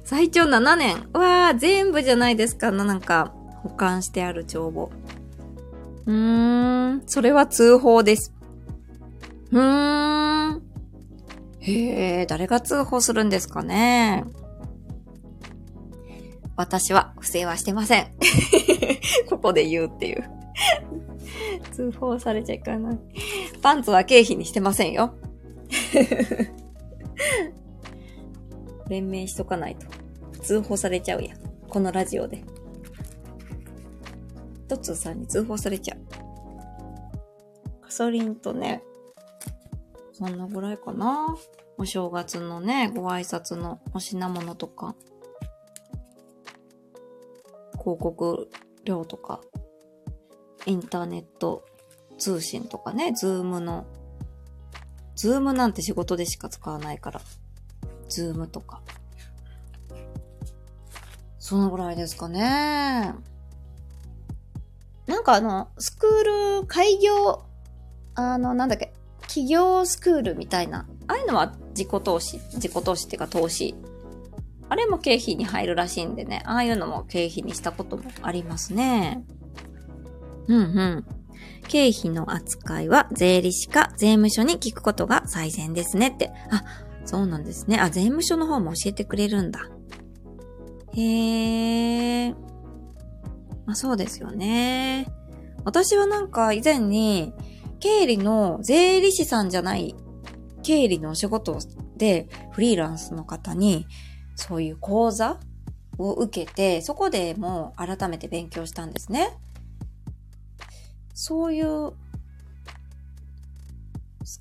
[0.03, 1.07] 最長7年。
[1.13, 2.71] うわー、全部じゃないですか。
[2.71, 4.89] なんか、保管してある帳簿。
[6.05, 8.33] うーん、それは通報です。
[9.51, 10.61] うーん。
[11.59, 14.23] へえ、誰が通報するんですかね。
[16.55, 18.07] 私は不正はしてません。
[19.29, 20.23] ここで言うっていう
[21.71, 22.99] 通報されちゃいかない。
[23.61, 25.13] パンツは経費にしてませんよ。
[28.89, 29.85] 連名しとかないと。
[30.41, 31.37] 通報されちゃうやん。
[31.69, 32.43] このラジオで。
[34.67, 35.99] トツーさんに通報されちゃう。
[37.81, 38.83] ガソリンとね、
[40.13, 41.35] そんなぐらいかな。
[41.77, 44.95] お正月のね、ご挨拶のお品物とか、
[47.73, 48.49] 広告
[48.83, 49.41] 料とか、
[50.67, 51.65] インターネット
[52.17, 53.87] 通信とかね、 Zoom の、
[55.15, 57.21] Zoom なんて仕事でしか使わないから、
[58.09, 58.81] Zoom とか。
[61.39, 63.13] そのぐらいですかね。
[65.05, 67.45] なんかあの、スクール、開業、
[68.15, 70.85] あの、なんだっけ、起業スクールみたいな。
[71.07, 73.73] ああいうのは自己投資、自己投資っていうか投資。
[74.67, 79.23] あれも経費に入るらしいんでね、ああいうのも経費にしたこともありますね。
[80.47, 81.05] うんうん。
[81.67, 86.31] 経費の扱いは税理士か税務署に聞くことが最善ですねって。
[86.49, 86.63] あ、
[87.05, 87.79] そうなんですね。
[87.79, 89.69] あ、税務署の方も教えてくれるんだ。
[90.93, 92.31] へえ。
[93.65, 95.07] まあそうですよね。
[95.65, 97.33] 私はなんか以前に、
[97.79, 99.95] 経理の税理士さんじゃない
[100.63, 101.59] 経理のお仕事
[101.95, 103.85] でフリーランスの方に
[104.35, 105.39] そういう講座
[105.97, 109.37] を受けて、そこでもう改めて勉強したんですね。
[111.19, 111.93] そういう、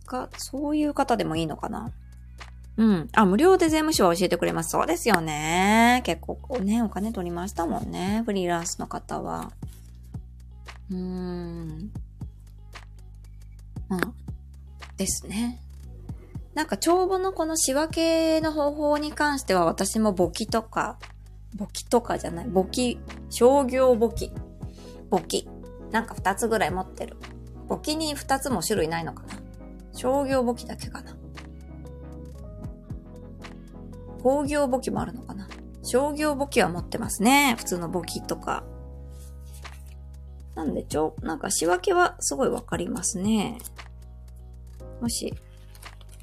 [0.05, 1.91] か、そういう方でもいいのかな？
[2.77, 3.09] うん。
[3.15, 4.71] あ、無料で税務署は教えてくれます。
[4.71, 6.03] そうですよね。
[6.05, 8.23] 結構ね、お金取りましたもんね。
[8.27, 9.53] フリーランスの方は。
[10.91, 11.91] うーん。
[13.89, 14.01] まあ、
[14.99, 15.63] ですね。
[16.53, 20.99] なんか帳簿のこの仕分けの方法に関しては私も簿記とか、
[21.55, 22.99] 簿記とかじゃない、簿記、
[23.31, 24.31] 商業簿記、
[25.09, 25.49] 簿記
[25.91, 27.17] なんか2つぐらい持ってる。
[27.69, 29.35] 簿記に2つも種類ないのかな
[29.93, 31.17] 商業簿記だけかな
[34.23, 35.49] 工業簿記もあるのかな
[35.83, 37.55] 商業簿記は持ってますね。
[37.59, 38.65] 普通の簿記とか。
[40.57, 43.59] なんで、ちょ、なんか仕分けはすごいわかりますね。
[45.01, 45.33] もし、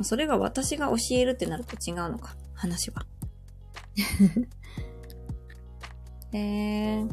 [0.02, 2.36] それが私が教えるってなると違うのか。
[2.54, 3.06] 話は。
[6.34, 7.10] えー、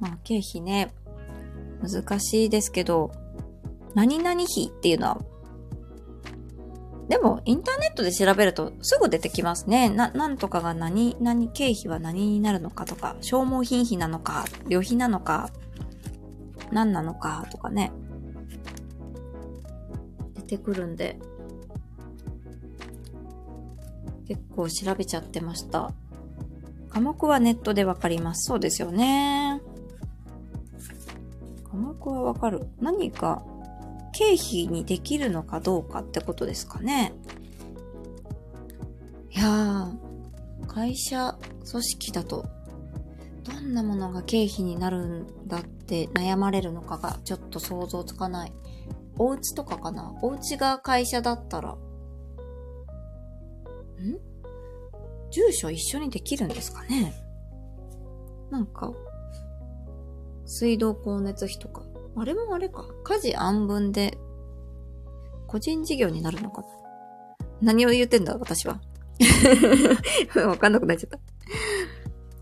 [0.00, 0.92] まあ経費ね。
[1.82, 3.12] 難しいですけど、
[3.94, 5.18] 何々費っていうのは、
[7.08, 9.88] でも、インターネットで調べるとすぐ出てきますね。
[9.88, 15.50] な、なんとかが何、何、経費は何になるのかとか、消耗品費なのか、旅費なのか、
[16.70, 17.92] 何なのかとかね。
[20.34, 21.18] 出てくるんで、
[24.26, 25.90] 結構調べちゃってました。
[26.90, 28.48] 科目はネットでわかります。
[28.48, 29.62] そうですよね。
[31.70, 32.66] 科目はわかる。
[32.80, 33.42] 何か
[34.12, 37.12] 経費にできるのかどうかってことですかね。
[39.30, 41.38] いやー、会社
[41.70, 42.46] 組織だと、
[43.44, 48.52] どんなものが経費になるんだって悩まれるのかがちょっと想像つかない。
[49.18, 50.14] お家とかかな？
[50.22, 51.76] お家が会社だったら、ん？
[55.30, 57.14] 住所一緒にできるんですかね？
[58.50, 58.92] なんか、
[60.48, 61.82] 水道光熱費とか。
[62.16, 62.84] あれもあれか。
[63.04, 64.18] 家事安分で、
[65.46, 66.68] 個人事業になるのかな
[67.60, 68.80] 何を言ってんだ私は。
[70.46, 71.18] わかんなくなっちゃった。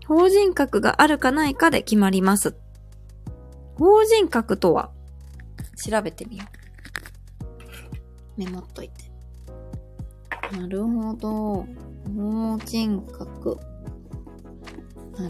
[0.07, 2.55] 法人格があるかないかで決まります。
[3.75, 4.91] 法人格とは
[5.75, 6.45] 調べてみよ
[8.37, 8.39] う。
[8.39, 9.11] メモっといて。
[10.57, 11.67] なるほど。
[12.15, 13.59] 法人格。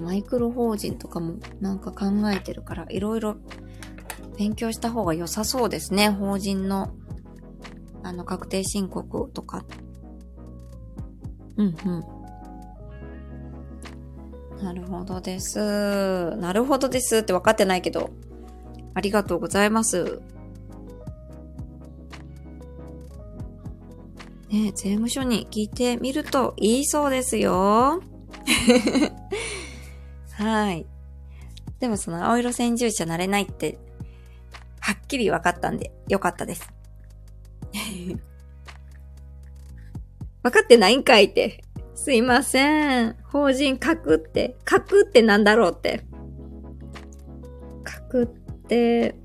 [0.01, 3.37] マイクロ法人とかもなんか考えてるから、いろいろ
[4.37, 6.09] 勉強した方が良さそうですね。
[6.09, 6.93] 法人の、
[8.03, 9.65] あの、確定申告とか。
[11.57, 12.17] うんうん。
[14.63, 16.35] なるほどです。
[16.37, 18.09] なるほどですって分かってないけど、
[18.93, 20.21] ありがとうございます。
[24.49, 28.01] ね税務署に聞いてみるといいそうですよ。
[30.37, 30.85] はい。
[31.79, 33.79] でもその青色先住者なれないって、
[34.79, 36.71] はっきり分かったんで、よかったです。
[40.43, 41.63] 分かってないんかいって。
[41.95, 43.15] すいません。
[43.23, 44.55] 法人書くって。
[44.69, 46.05] 書くってなんだろうって。
[47.85, 48.27] 書くっ
[48.67, 49.15] て、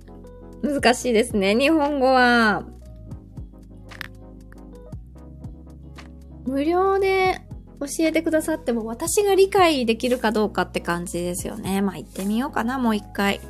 [0.63, 1.55] 難しいですね。
[1.55, 2.67] 日本語は。
[6.47, 7.43] 無料で
[7.83, 11.83] 教えてくださっても私が理解できるかどうかって感じですよね。
[11.83, 13.41] まあ、行ってみようかな、もう一回。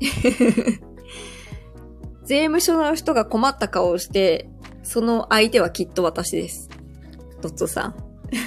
[2.24, 4.48] 税務署の人が困った顔をして、
[4.82, 6.70] その相手はきっと私です。
[7.42, 7.94] ドッツさん。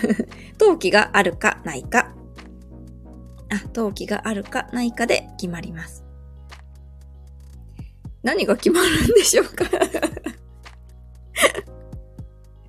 [0.60, 2.16] 登記があるかないか。
[3.52, 6.04] あ、登記があるかないかで決まります。
[8.24, 9.66] 何が決まるんでしょうか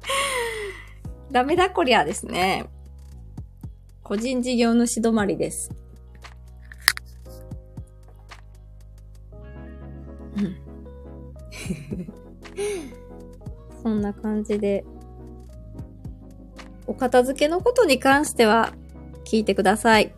[1.31, 2.67] ダメだこりゃですね。
[4.03, 5.71] 個人事業主止まりです。
[10.37, 10.57] うん。
[13.83, 14.85] そんな感じで、
[16.87, 18.73] お片付けのことに関しては
[19.25, 20.13] 聞いてください。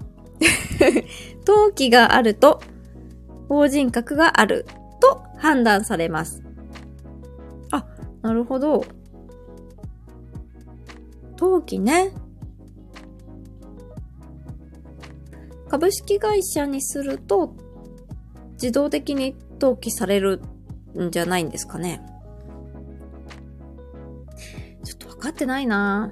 [1.46, 2.60] 登記があると、
[3.48, 4.66] 法人格がある
[5.00, 6.42] と判断されます。
[7.70, 7.86] あ、
[8.22, 8.84] なるほど。
[11.38, 12.12] 登記ね。
[15.68, 17.54] 株式会社にすると、
[18.52, 20.40] 自動的に登記される
[20.98, 22.00] んじゃないんですかね。
[24.84, 26.10] ちょっと分かってないな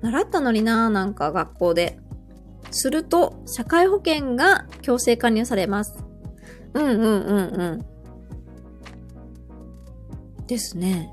[0.00, 1.98] 習ったのにななんか学校で。
[2.72, 6.04] すると、社会保険が強制加入されます。
[6.74, 7.84] うんうんうんう
[10.42, 10.46] ん。
[10.46, 11.12] ですね。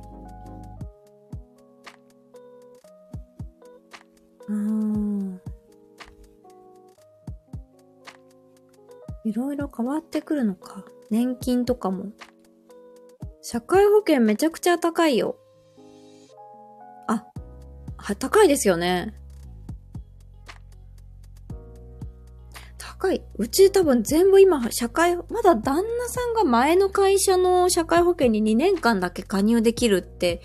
[4.47, 5.41] うん。
[9.25, 10.85] いろいろ変わってくるのか。
[11.09, 12.11] 年金とかも。
[13.41, 15.37] 社会保険めちゃくちゃ高いよ。
[17.07, 17.25] あ、
[17.97, 19.13] は、高いですよね。
[22.77, 23.21] 高い。
[23.35, 30.41] うち多分全部今、社会、まだ旦那さんが前の会社の社会保険に2年間だけ加入できるって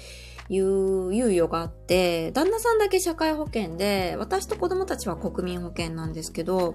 [0.53, 6.75] いう猶予があって、旦那さんだけ社会保険で、私と子供たちは国民保険なんですけど、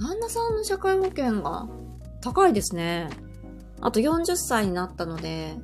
[0.00, 1.68] 旦那さんの社会保険が
[2.20, 3.08] 高いですね。
[3.80, 5.54] あと40歳になったので、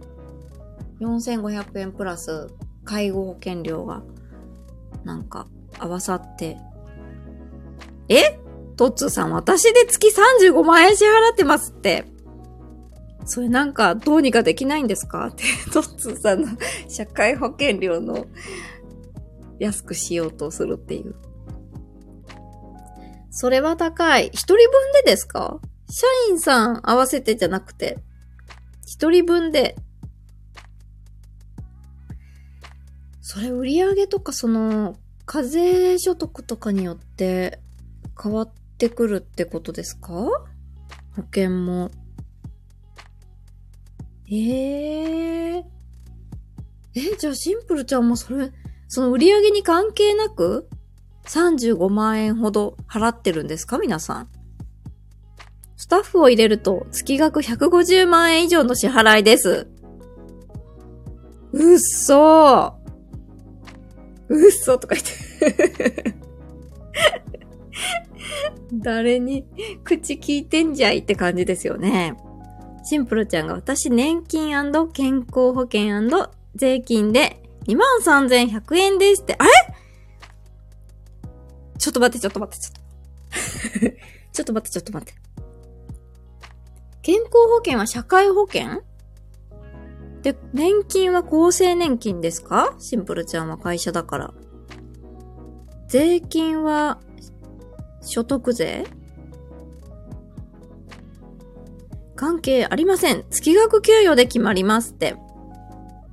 [1.01, 2.47] 4500円プラス
[2.85, 4.03] 介護保険料が
[5.03, 5.49] なんか
[5.79, 6.57] 合わさって、
[8.09, 8.39] え？
[8.77, 12.05] トッツーさん私で月35万円支払ってますって。
[13.27, 15.27] それなんかどうにかできないんですか？
[15.33, 16.49] って、トッツーさんの
[16.89, 18.27] 社会保険料の
[19.59, 21.15] 安くしようとするっていう。
[23.31, 24.29] それは高い。
[24.29, 24.65] 一人分
[25.05, 25.61] でですか？
[25.91, 27.99] 社員さん合わせてじゃなくて、
[28.87, 29.77] 一人分で。
[33.21, 34.97] それ売上とかその、
[35.27, 37.61] 課税所得とかによって
[38.23, 40.13] 変わってくるってことですか？
[40.13, 40.37] 保
[41.35, 41.91] 険も。
[44.31, 45.65] ええー、
[46.95, 48.53] え、じゃあシンプルちゃんもそれ、
[48.89, 50.69] その売り上げに関係なく
[51.27, 53.79] 35万円ほど払ってるんですか？
[53.79, 54.29] 皆さん。
[55.77, 59.69] スタッフを入れると月額150万円以上の支払いです。
[61.53, 62.73] うっそー。
[64.29, 65.07] うっそとか言っ
[65.71, 66.15] て
[68.73, 69.45] 誰に
[69.85, 72.17] 口聞いてんじゃいって感じですよね。
[72.89, 74.55] シンプルちゃんが私年金
[74.93, 76.09] 健康保険
[76.55, 79.51] 税金で23,100円ですって、あれ？
[81.79, 82.81] ちょっと待って、ちょっと待って、ちょっと。
[84.33, 85.21] ちょっと待って、ちょっと待って。
[87.03, 88.83] 健康保険は社会保険？
[90.23, 92.77] で、年金は厚生年金ですか？
[92.79, 94.33] シンプルちゃんは会社だから。
[95.89, 97.01] 税金は
[98.01, 98.87] 所得税？
[102.17, 103.25] 関係ありません。
[103.31, 105.15] 月額給与で決まりますって。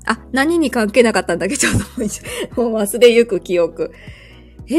[0.05, 1.55] あ、何に関係なかったんだけ？
[1.55, 1.73] ど、 ちょっ
[2.55, 3.91] ともう忘れゆく記憶。
[4.67, 4.75] え？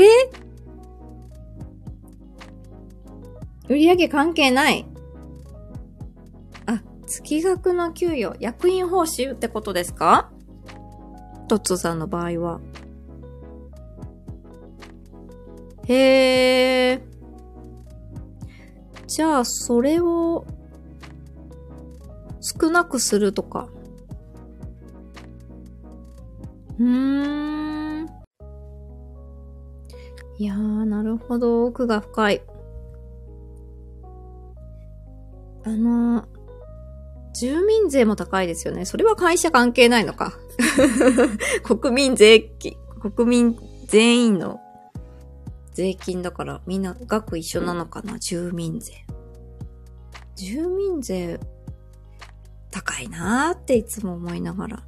[3.68, 4.86] ー、売上関係ない。
[6.66, 10.30] あ、月額の給与、役員報酬ってことですか？
[11.48, 12.60] トッツーさんの場合は。
[15.86, 17.02] へえ。
[19.06, 20.46] じゃあ、それを
[22.44, 23.70] 少なくするとか。
[26.78, 28.06] うーん。
[30.36, 31.64] いやー、なるほど。
[31.64, 32.42] 奥が深い。
[35.64, 36.26] あのー、
[37.32, 38.84] 住民税も高いですよね。
[38.84, 40.34] それは会社関係ないのか。
[41.64, 44.60] 国民税金、国民全員の
[45.72, 48.92] 税金だからみんな額一緒なのかな住民税。
[50.36, 51.40] 住民税
[52.74, 54.82] 高いなーっていつも思いながら。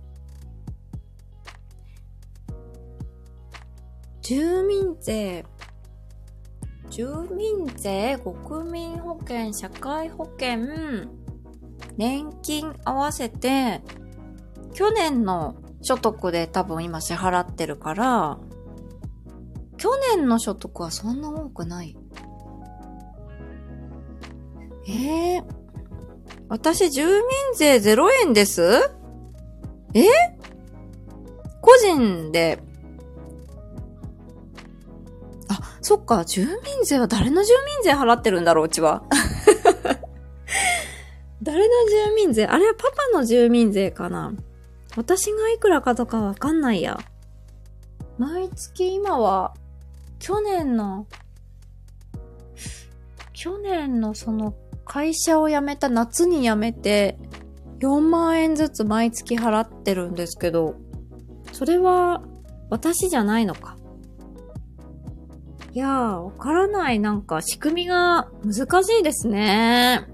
[4.23, 5.45] 住民税、
[6.91, 11.07] 住民税、国民保険、社会保険、
[11.97, 13.83] 年金合わせて、
[14.75, 18.41] 去年の所得で多分今支払ってるから、
[19.77, 21.97] 去年の所得はそんな多くない。
[24.89, 25.66] えー、
[26.49, 27.23] 私、住民
[27.57, 28.91] 税0円です？
[29.95, 30.05] え？
[31.61, 32.61] 個人で。
[35.49, 39.03] あ、そっか、住民税は誰の住民税払ってるんだろう、うちは。
[41.43, 41.65] 誰の
[42.09, 42.47] 住民税？
[42.47, 44.33] あれはパパの住民税かな
[44.97, 46.99] 私がいくらかとかわかんないや。
[48.19, 49.55] 毎月今は、
[50.19, 51.07] 去年の、
[53.33, 54.55] 去年のその
[54.87, 57.19] 会社を辞めた夏に辞めて、
[57.81, 60.77] 4万円ずつ毎月払ってるんですけど、
[61.53, 62.23] それは
[62.71, 63.77] 私じゃないのか。
[65.73, 67.01] いやー、わからない。
[67.01, 70.07] なんか仕組みが難しいですね。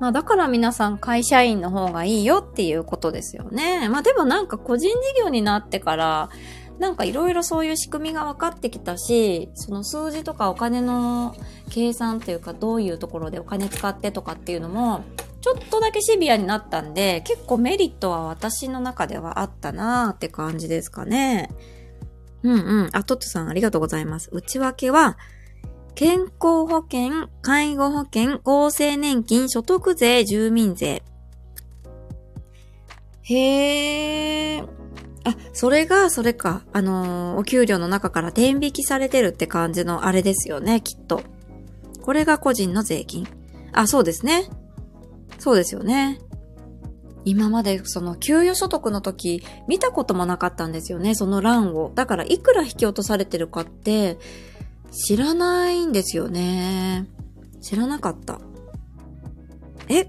[0.00, 3.88] まあだから皆さん会社員の方がいいよっていうことですよね。
[3.88, 6.30] まあでもなんか個人事業になってから、
[6.78, 11.36] なんかいろいろそういう仕組みが分かってきたし、その数字とかお金の
[11.70, 15.04] 計算というかどういうところでお金使ってとかっていうのも、
[15.40, 21.50] ちょっとだけシビアになったんで、結構メリットは私の中ではあったなーって感じですかね。
[22.42, 22.90] うんうん。
[22.92, 24.30] あ、トットさんありがとうございます。
[24.32, 25.16] 内訳は、
[25.94, 31.02] 健康保険、介護保険、厚生年金、所得税、住民税。
[33.22, 34.83] へー。
[35.24, 36.62] あ、それが、それか。
[36.72, 41.22] あのー、お給料の中から転引きされてるって感じのあれですよね、きっと。
[42.02, 43.26] これが個人の税金。
[43.72, 44.44] あ、そうですね。
[45.38, 46.20] そうですよね。
[47.24, 51.90] 今までその給与所得の時見たこともなかったんですよね、その欄を。
[51.94, 54.18] だからいくら引き落とされてるかって
[54.92, 57.06] 知らないんですよね。
[57.62, 58.40] 知らなかった。
[59.88, 60.06] え？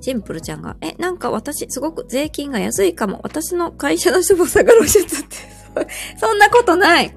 [0.00, 3.20] シンプルちゃんが、え、なんか私すごく税金が安いかも。
[3.22, 5.86] 私の会社の人も下がるしゃって。
[6.18, 7.14] そんなことない。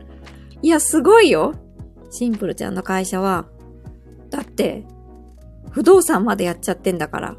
[0.62, 1.54] いや、すごいよ。
[2.10, 3.46] シンプルちゃんの会社は。
[4.30, 4.86] だって、
[5.72, 7.36] 不動産までやっちゃってんだから。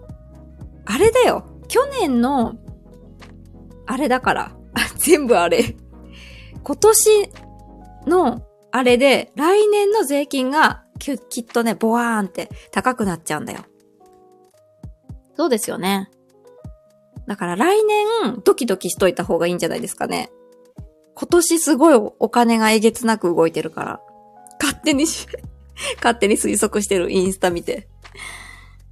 [0.87, 1.45] あれだよ。
[1.69, 2.57] 去年の、
[3.87, 4.53] あれだから。
[4.97, 5.77] 全部あれ。
[6.63, 7.31] 今年
[8.07, 8.43] の、
[8.73, 13.61] あれで、来年の税金がき、きっとね、ボワーンって高くなっちゃうんだよ。
[15.37, 16.11] そうですよね。
[17.27, 20.31] だから来年、ドキドキしといた方がいいんじゃないですかね。
[21.15, 24.01] 今年すごいお金がえげつなく動いてるから。
[24.61, 25.07] 勝手に
[25.97, 27.89] 勝手に推測してるインスタ見て。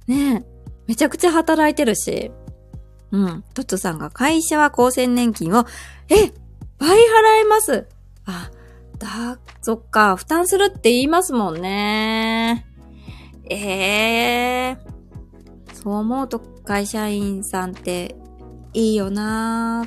[0.07, 0.53] ねえ。
[0.87, 2.31] めちゃくちゃ働いてるし。
[3.11, 3.43] うん。
[3.53, 5.65] トッツさんが会社は厚生年金を、
[6.09, 6.33] え
[6.79, 7.01] 倍払
[7.41, 7.87] えます
[8.25, 8.49] あ、
[8.97, 12.65] だ、そっか、負担するって言いますもんね。
[13.49, 14.92] ええー。
[15.83, 18.15] そう思うと会社員さんって
[18.73, 19.85] いいよな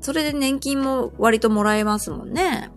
[0.00, 2.70] それで年金も割ともらえますもんね。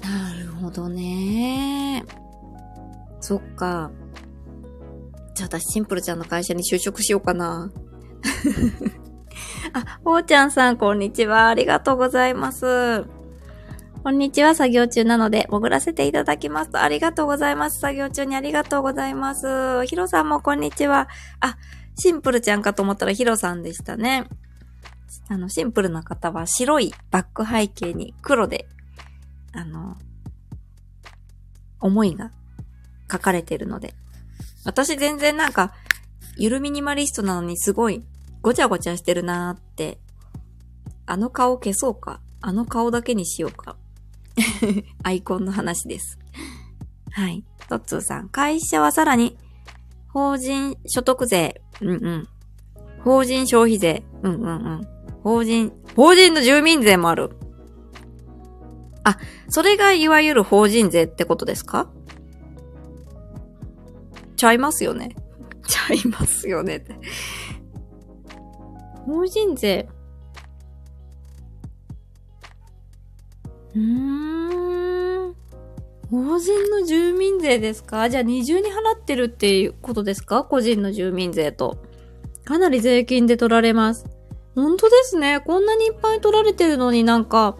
[0.00, 2.04] なるほどね。
[3.20, 3.90] そっか。
[5.34, 7.70] じゃあ私シンプルちゃんの会社に就職しようかな。
[9.74, 11.48] あ、おーちゃんさん、こんにちは。
[11.48, 13.04] ありがとうございます。
[14.02, 14.56] こんにちは。
[14.56, 16.76] 作業中なので、潜らせていただきます。
[16.76, 17.78] ありがとうございます。
[17.78, 19.86] 作業中にありがとうございます。
[19.86, 21.08] ヒロさんもこんにちは。
[21.38, 21.56] あ、
[21.96, 24.26] シンプルちゃんかと思ったらヒロさんでしたね。
[25.28, 28.66] あの、シンプルな方は白いバック背景に黒で、
[29.52, 29.96] あの、
[31.78, 32.32] 思いが
[33.08, 33.94] 書かれてるので。
[34.64, 35.74] 私全然なんか、
[36.36, 38.02] ゆるミニマリストなのにすごい
[38.40, 39.98] ごちゃごちゃしてるなーって。
[41.06, 42.20] あの顔消そうか。
[42.40, 43.76] あの顔だけにしようか。
[45.02, 46.18] アイコンの話です。
[47.10, 47.44] はい。
[47.68, 48.28] トッツーさん。
[48.28, 49.36] 会社はさらに、
[50.08, 51.60] 法人所得税。
[51.80, 52.28] うんうん。
[53.02, 54.04] 法人消費税。
[54.22, 54.80] うんうんうん。
[55.22, 57.30] 法人、法人の住民税もある。
[59.04, 59.18] あ、
[59.48, 61.90] それがいわゆる法人税ってことですか？
[64.36, 65.14] ちゃいますよね。
[65.66, 66.84] ちゃいますよね。
[69.06, 69.88] 法人税。
[73.74, 75.34] うーん。
[76.10, 78.10] 法人の住民税ですか？
[78.10, 80.44] じゃあ二重に払ってるっていうことですか？
[80.44, 81.78] 個人の住民税と。
[82.44, 84.06] かなり税金で取られます。
[84.54, 85.40] 本当ですね。
[85.40, 87.56] こんなにいっぱい取られてるのになんか、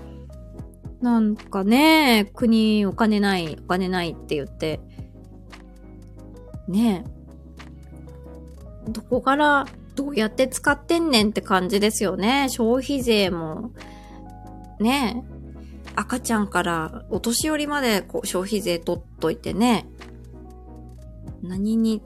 [1.01, 4.81] なんかね、国お金ない、お金ないって言って、
[6.69, 7.05] ね
[8.87, 8.91] え。
[8.91, 12.49] どこからどうやって使ってんねんって感じですよね。
[12.51, 13.71] 消費税も、
[14.79, 15.25] ね。
[15.95, 19.87] 赤ちゃんからお年寄りまでこう消費税取っといてね。
[21.43, 22.03] 何に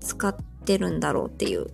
[0.00, 1.66] 使ってるんだろうっていう。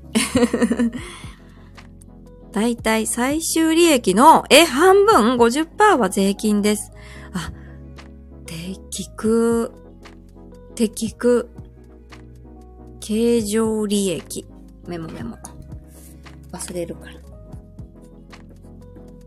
[2.53, 6.93] だいたい最終利益の、え、半分 ?50% は税金です。
[7.33, 7.53] あ、
[8.47, 9.73] 適く、
[10.75, 11.51] 適く、
[13.01, 14.47] 経常利益。
[14.87, 15.37] メモメモ。
[16.53, 17.15] 忘れるから。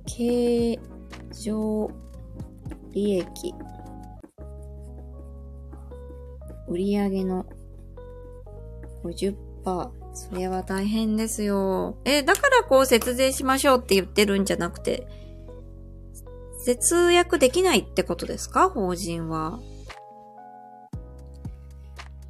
[0.05, 0.79] 経
[1.31, 1.89] 常
[2.91, 3.53] 利益。
[6.67, 7.45] 売上の
[9.03, 9.91] 50%。
[10.13, 11.95] それは大変ですよ。
[12.03, 15.07] え、だからこう節税しましょうって言ってるんじゃなくて、
[16.59, 18.69] 節約できないってことですか？
[18.69, 19.59] 法人は。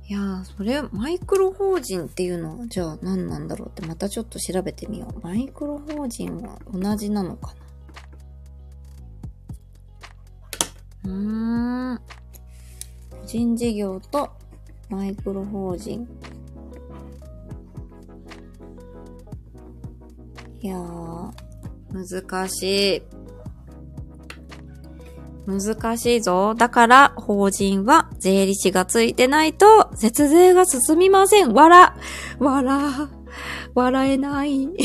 [0.07, 5.19] いやー、それ、マイクロ法人っていうのは、じゃあ何なんだろうってまたちょっと調べてみよう。
[5.21, 7.60] マイクロ法人は同じなのかな？
[11.05, 11.99] うん。
[13.09, 14.29] 個人事業と
[14.89, 16.07] マイクロ法人。
[20.61, 21.31] いやー、
[21.91, 23.03] 難しい。
[25.47, 26.53] 難しいぞ。
[26.53, 31.53] だから、法人は税理士がついてないと、節税が進みません。
[31.53, 31.97] わら、
[32.39, 33.09] わら、
[33.73, 34.69] 笑えない。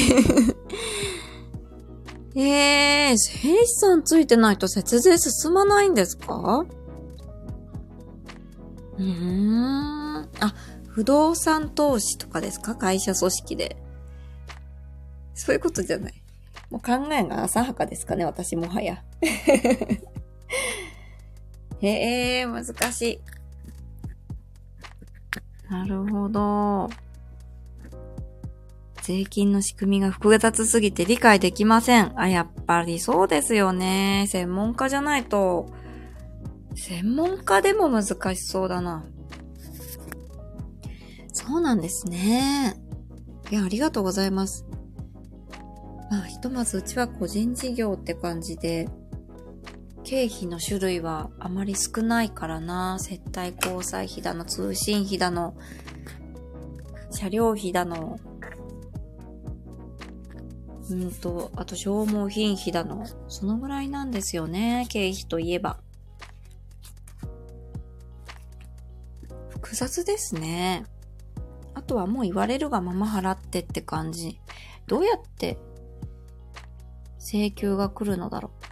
[2.39, 6.67] えー、税理士さんついてないと節税進まないんですか？
[8.99, 10.17] うーん。
[10.41, 10.55] あ、
[10.89, 12.75] 不動産投資とかですか？
[12.77, 13.77] 会社組織で。
[15.35, 16.23] そういうことじゃない。
[16.71, 19.03] もう考えが浅はかですかね、私もはや。
[21.81, 23.21] へえ、難しい。
[25.71, 26.89] なるほど。
[29.07, 32.21] 税金の仕組みが複雑すぎて理解できません。
[32.21, 34.27] あ、やっぱりそうですよね。
[34.29, 35.73] 専門家じゃないと、
[36.75, 38.05] 専門家でも難
[38.35, 39.05] しそうだな。
[41.33, 42.75] そうなんですね。
[43.53, 44.67] いや、ありがとうございます。
[46.11, 48.89] まあ、ひとまずうちは個人事業って感じで、
[50.03, 52.99] 経費の種類はあまり少ないからな。
[52.99, 55.55] 接待交際費だの、通信費だの、
[57.13, 58.19] 車両費だの、
[60.91, 65.79] うんと、あと消耗品費だの、そのぐらいなんですよね、経費といえば。
[69.51, 70.85] 複雑ですね。
[71.75, 74.41] あとはもう言われるがまま払ってって感じ。
[74.87, 75.59] どうやって
[77.19, 78.67] 請求が来るのだろう。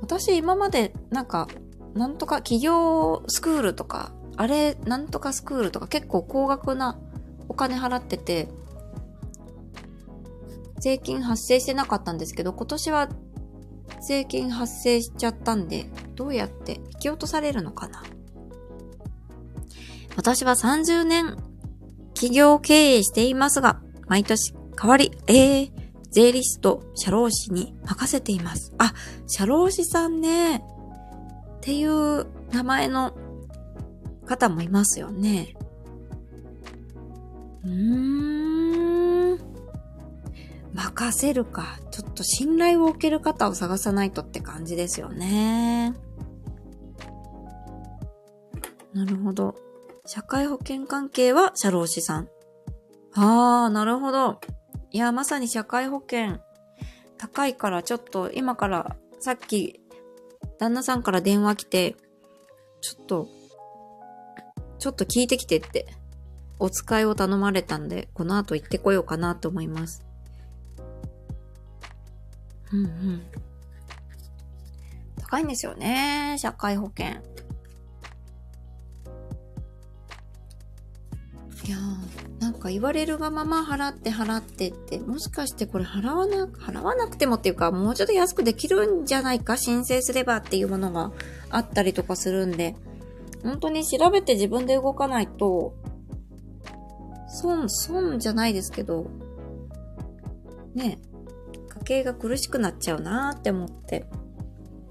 [0.00, 1.48] 私今までなんか、
[1.94, 6.98] なんとか企業スクールとか、あれ、なんとかスクールとか結構高額な
[7.48, 8.48] お金払ってて、
[10.80, 13.08] 税金発生してなかったんですけど、今年は
[14.06, 18.02] 税金発生しちゃったんで、どうやって引き落とされるのかな？
[20.16, 21.36] 私は30年
[22.14, 25.72] 企業経営していますが、毎年代わり、えー、
[26.10, 28.72] 税理士と社労士に任せています。
[28.78, 28.94] あ、
[29.26, 30.56] 社労士さんね。
[30.56, 30.60] っ
[31.60, 33.16] ていう名前の
[34.26, 35.54] 方もいますよね。
[37.64, 38.27] うーん。
[40.78, 41.80] 任せるか。
[41.90, 45.92] ちょっと信頼を受ける方を探さないとって感じですよね。
[48.94, 49.56] なるほど。
[50.06, 52.28] 社会保険関係は社労士さん。
[53.14, 54.40] ああ、なるほど。
[54.90, 56.38] いや、まさに社会保険
[57.18, 59.80] 高いからちょっと今からさっき
[60.58, 61.96] 旦那さんから電話来て、
[62.80, 63.28] ちょっと、
[64.78, 65.86] ちょっと聞いてきてって、
[66.60, 70.07] お使いを頼まれたんで、この後行ってこようかなと思います。
[72.72, 73.22] うんうん。
[75.18, 77.06] 高いんですよね、社会保険。
[81.64, 91.12] いやー、なんか言われるがまま払って払ってって、もしかしてこれ払わな、払わなくてもっていうか、もうちょっと安くできるんじゃないか申請すればっていうものが
[91.50, 92.74] あったりとかするんで、
[93.42, 95.74] 本当に調べて自分で動かないと、
[97.28, 99.10] 損、損じゃないですけど、
[100.74, 100.98] ね、
[101.88, 104.04] 計が苦しくなっちゃうなーって思って、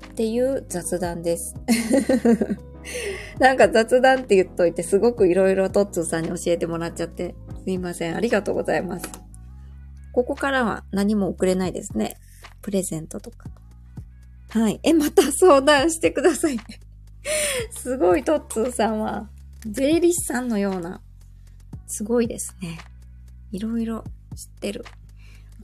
[0.09, 1.53] っていう雑談です。
[3.37, 8.15] なんか雑談って言っといて、すごくいろいろトッツーさんに教えてもらっちゃって、すいません。
[8.15, 9.07] ありがとうございます。
[10.11, 12.17] ここからは何も送れないですね。
[12.63, 13.51] プレゼントとか。
[14.49, 14.79] はい。
[14.81, 16.57] え、また相談してください
[17.69, 19.29] すごいトッツーさんは、
[19.69, 21.01] 税理士さんのような、
[21.85, 22.79] すごいですね。
[23.51, 24.03] いろいろ
[24.35, 24.83] 知ってる。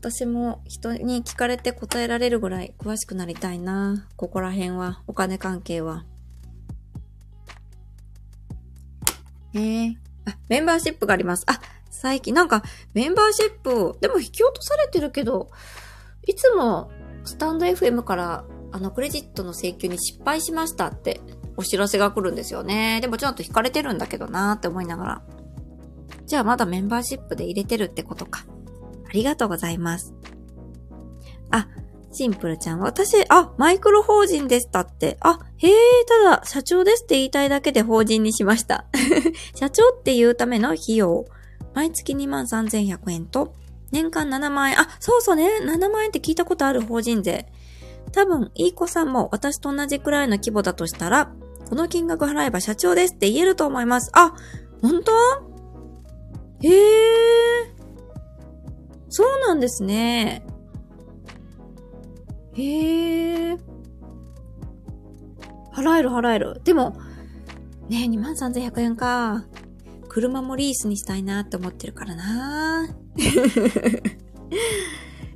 [0.04, 4.06] 私も人に聞かれて答えられるぐらい詳しくなりたいな。
[4.18, 6.04] ここら辺は、お金関係は。
[9.54, 11.46] ええあ、メンバーシップがあります。
[11.48, 11.58] あ、
[11.90, 15.50] 最近なんかメンバーシップ、でも引き落とされてるけど、
[16.28, 16.92] いつも
[17.24, 18.44] スタンド FM から
[18.74, 21.22] あのクレジットの請求に失敗しましたって
[21.56, 23.00] お知らせが来るんですよね。
[23.00, 25.22] でもちょっと引かれてるんだけどなーって思いながら。
[26.26, 28.44] じゃあまだメンバーシップで入れてるってことか。
[29.14, 30.14] ありがとうございます。
[31.52, 31.68] あ、
[32.12, 32.80] シンプルちゃん。
[32.80, 35.18] 私、あ、マイクロ法人でしたって。
[35.20, 35.74] あ、へえ、
[36.26, 38.86] ただ、社長ですって言いたいだけで法人にしました。
[39.54, 41.26] 社長っていうための費用。
[41.76, 43.54] 毎月2万3100円と、
[43.92, 44.80] 年間7万円。
[44.80, 45.48] あ、そうそうね。
[45.62, 47.46] 7万円って聞いたことある法人税。
[48.12, 51.32] 多分、いい子さんも私と同じくらいの規模だとしたら、
[51.70, 54.12] この金額払えば社長ですって言えると思います。
[54.14, 54.34] あ、
[54.82, 55.12] 本当？
[56.62, 57.73] へえ。
[59.16, 60.44] そうなんですね。
[62.56, 63.58] へえ。
[65.72, 66.62] 払える払える。
[66.64, 66.98] でも、
[67.90, 69.46] ねえ、23,100円か。
[70.10, 72.90] 車もリースにしたいなって思ってるからな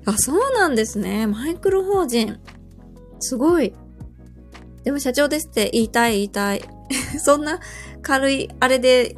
[0.06, 1.28] あ、そうなんですね。
[1.28, 2.40] マイクロ法人。
[3.20, 3.76] すごい。
[4.84, 6.64] でも社長ですって言いたい言いたい。
[7.24, 7.60] そんな
[8.02, 9.16] 軽いあれで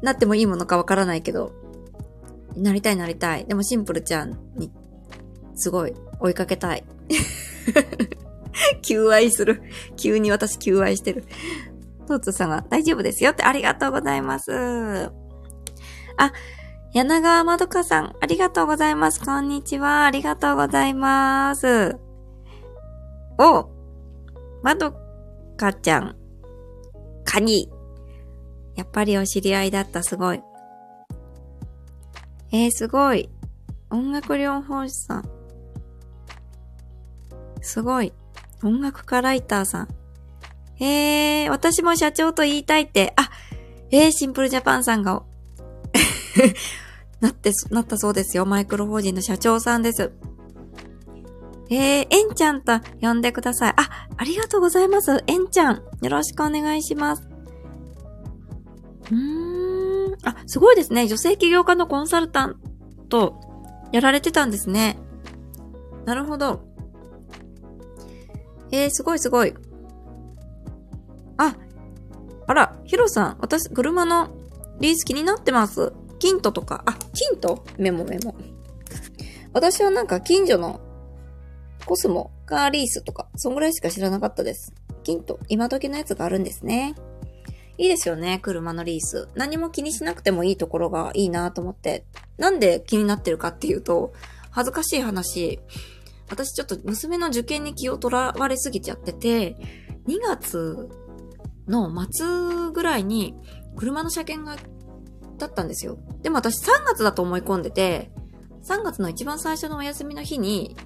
[0.00, 1.59] なってもいいものかわからないけど。
[2.56, 3.44] なりたいなりたい。
[3.46, 4.72] でもシンプルちゃんに
[5.54, 6.84] すごい追いかけたい。
[8.82, 9.62] 求愛する。
[9.96, 11.24] 急に私求愛してる。
[12.06, 15.10] トーツさんが大丈夫ですよってありがとうございます。
[16.16, 16.32] あ、
[16.92, 19.24] 柳川まどかさん、ありがとうございます。
[19.24, 20.06] こんにちは。
[20.06, 21.96] ありがとうございます。
[23.38, 23.70] お、
[24.62, 24.92] まど
[25.56, 26.16] かちゃん、
[27.24, 27.70] カニ。
[28.74, 30.42] やっぱりお知り合いだった、すごい。
[32.52, 33.28] えー、すごい。
[33.90, 35.28] 音楽療法士さん。
[37.60, 38.12] すごい。
[38.62, 39.88] 音楽家ライターさん。
[40.82, 43.30] えー、私も社長と言いたいって、あ、
[43.90, 45.22] えー、シンプルジャパンさんが、
[47.20, 48.46] なって、なったそうですよ。
[48.46, 50.12] マイクロ法人の社長さんです。
[51.68, 53.74] えー、えんちゃんと呼んでください。
[53.76, 55.22] あ、ありがとうございます。
[55.26, 55.82] えんちゃん。
[56.02, 57.22] よろしくお願いします。
[59.14, 59.39] ん。
[60.24, 61.06] あ、すごいですね。
[61.06, 62.60] 女性起業家のコンサルタン
[63.08, 63.40] ト、
[63.92, 64.98] やられてたんですね。
[66.04, 66.62] なるほど。
[68.70, 69.54] えー、すごいすごい。
[71.36, 71.56] あ、
[72.46, 74.30] あら、ヒロさん、私、車の
[74.78, 75.92] リース気になってます。
[76.18, 77.64] キントとか、あ、キント？
[77.78, 78.34] メモメモ。
[79.52, 80.80] 私はなんか近所の
[81.86, 84.72] コスモ、カーリースとか、そんぐらいしか知らなかったです。
[85.02, 86.94] キント、今時のやつがあるんですね。
[87.80, 89.30] いいですよね、車のリース。
[89.34, 92.04] 何も気にしなくてもいいところがいいなと思って。
[92.36, 94.12] なんで気になってるかっていうと、
[94.50, 95.60] 恥ずかしい話、
[96.28, 99.56] 私ちょっと娘の受験に気を取らわれすぎちゃってて、
[100.06, 100.90] 2月
[101.68, 103.34] の末ぐらいに
[103.76, 104.62] 車の車検が、
[105.38, 105.96] だったんですよ。
[106.20, 108.10] でも私3月だと思い込んでて、
[108.62, 110.76] 3月の一番最初のお休みの日に、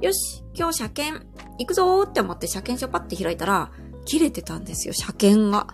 [0.00, 1.24] よし、今日車検
[1.60, 3.70] 行くぞーって思って車検証パッて開いたら、
[4.04, 5.68] 切れてたんですよ、車検が。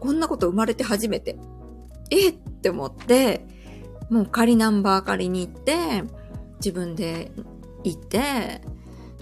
[0.00, 1.36] こんなこと生まれて初めて。
[2.10, 2.30] え？
[2.30, 3.46] って思って、
[4.10, 6.02] もう仮ナンバー借りに行って、
[6.56, 7.30] 自分で
[7.84, 8.62] 行って、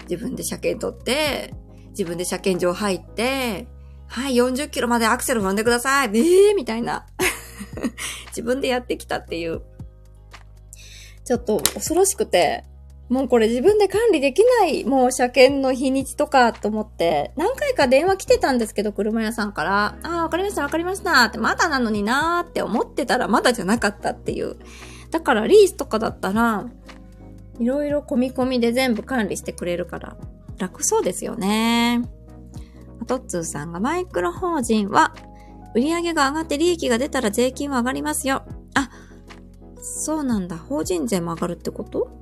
[0.08, 1.54] 自分で車検取って、
[1.90, 3.66] 自分で車検場入って、
[4.06, 6.10] はい、40キロまでアクセル踏んでください。
[6.14, 6.52] ええ？
[6.52, 7.06] ー、みたいな。
[8.28, 9.62] 自分でやってきたっていう。
[11.24, 12.64] ちょっと恐ろしくて、
[13.08, 24.56] もうこれ自分で管理できない、もう車検の日にちとかと思って、何回か電話来てたんですけど、車屋さんから、ああ、わかりました、わかりましたって、まだなのになーって思ってたらまだじゃなかったっていう。
[25.12, 26.66] だからリースとかだったら、
[27.60, 30.16] いろいろ込み込みで全部管理してくれるから、
[30.58, 32.02] 楽そうですよね。
[33.00, 35.14] あとっつーさんがマイクロ法人は、
[35.76, 38.42] 売上が上がって利益が出たら税金は上がりますよ。
[38.74, 38.90] あ、
[39.80, 40.56] そうなんだ。
[40.56, 42.15] 法人税も上がるってこと？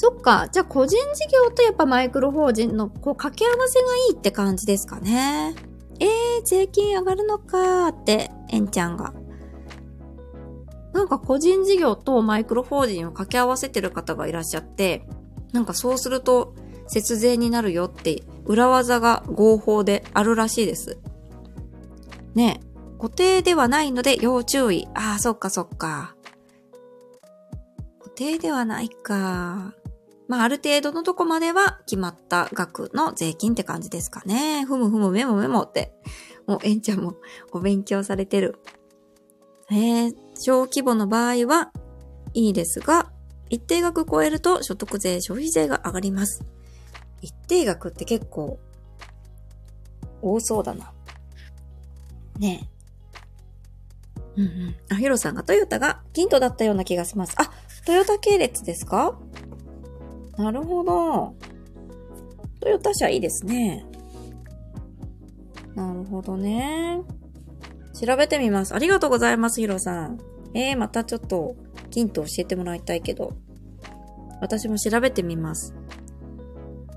[0.00, 0.48] そっか。
[0.52, 5.56] じゃあ個人事業とやっぱマイクロ法人のこう掛け合わせがいいって感じですかね。
[5.98, 9.12] えー、税金上がるのかーって、えんちゃんが。
[10.92, 15.04] なんか個人事業とマイクロ法人を掛け合わせてる方がいらっしゃって、
[15.52, 16.54] なんかそうすると
[16.86, 21.00] 節税になるよって裏技が合法であるらしいです。
[22.36, 22.60] ね
[23.00, 24.86] 固定ではないので要注意。
[24.94, 26.14] ああ、そっかそっか。
[27.98, 29.74] 固定ではないか。
[30.28, 34.64] まあ、ある程度のとこまでは決まった額の税金って感じですかね。
[34.66, 35.92] ふむふむメモメモって。
[36.46, 37.14] もう、えんちゃんも
[37.52, 38.60] お勉強されてる。
[39.70, 41.72] えー、小規模の場合は
[42.34, 43.10] いいですが、
[43.50, 46.44] 一定額超えると所得税、消費税が上がります。
[47.22, 48.58] 一定額って結構
[50.22, 50.92] 多そうだな。
[52.38, 52.68] ね
[54.36, 54.40] え。
[54.40, 54.76] うんうん。
[54.90, 57.34] あ、ヒロさんがトヨタがヒントだったような気がします。
[57.38, 57.50] あ、
[57.86, 59.18] トヨタ系列ですか？
[60.38, 61.34] なるほど。
[62.60, 63.84] トヨタ車いいですね。
[65.74, 67.00] なるほどね。
[68.00, 68.74] 調べてみます。
[68.74, 70.18] ありがとうございます、ヒロさん。
[70.54, 71.56] えー、またちょっと
[71.90, 73.32] ヒント教えてもらいたいけど。
[74.40, 75.74] 私も調べてみます。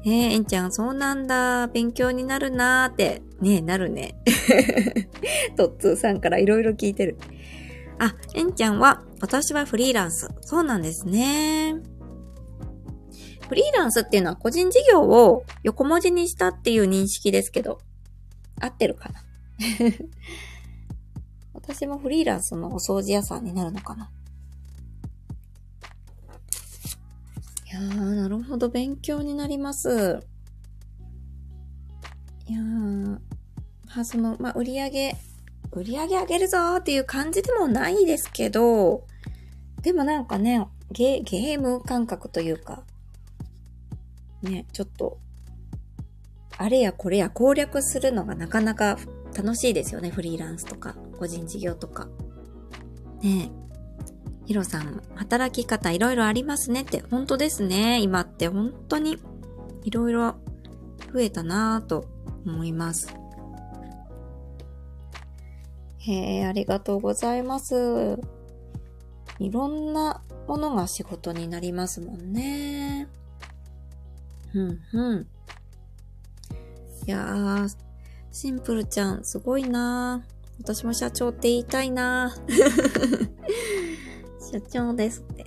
[0.06, 1.68] えー、えんちゃん、そうなんだ。
[1.68, 3.24] 勉強になるなーって。
[3.40, 4.16] ねえ、なるね。
[5.58, 7.18] トッツーさんからいろいろ聞いてる。
[7.98, 10.30] あ、えんちゃんは、私はフリーランス。
[10.42, 11.76] そうなんですね。
[13.52, 17.80] フリーランスっていうのは個人事業を横文字にしたっていう認識ですけど、
[18.62, 19.22] 合ってるかな？
[21.52, 24.10] 私もフリーランスのお掃除屋さんになるのかな？
[27.70, 30.22] いやー、なるほど、勉強になります。
[32.48, 33.20] いやー、ま
[33.98, 35.18] あ、その、まあ、売り上げ、
[35.74, 39.06] 売り上げ上げるぞーっていう感じでもないですけど、
[39.82, 42.86] でもなんかね、ゲゲーム感覚というか、
[44.42, 45.20] ね、ちょっと、
[46.58, 48.98] あれやこれや攻略するのがなかなか
[49.36, 50.10] 楽しいですよね。
[50.10, 52.08] フリーランスとか、個人事業とか。
[53.22, 53.62] ねえ。
[54.46, 58.02] ヒロさん、働き方いろいろありますねって、本当ですね。
[58.02, 59.18] 今って本当に
[59.84, 60.36] いろいろ
[61.14, 62.06] 増えたなぁと
[62.46, 63.14] 思います。
[66.00, 68.20] へえ、ありがとうございます。
[69.40, 73.08] いろんなものが仕事になりますもんね。
[74.54, 75.28] うんうん。
[77.08, 77.76] いやー、
[78.32, 83.30] シンプルちゃん、すごいなー私も社長って言いたいなー
[84.52, 85.46] 社長ですって。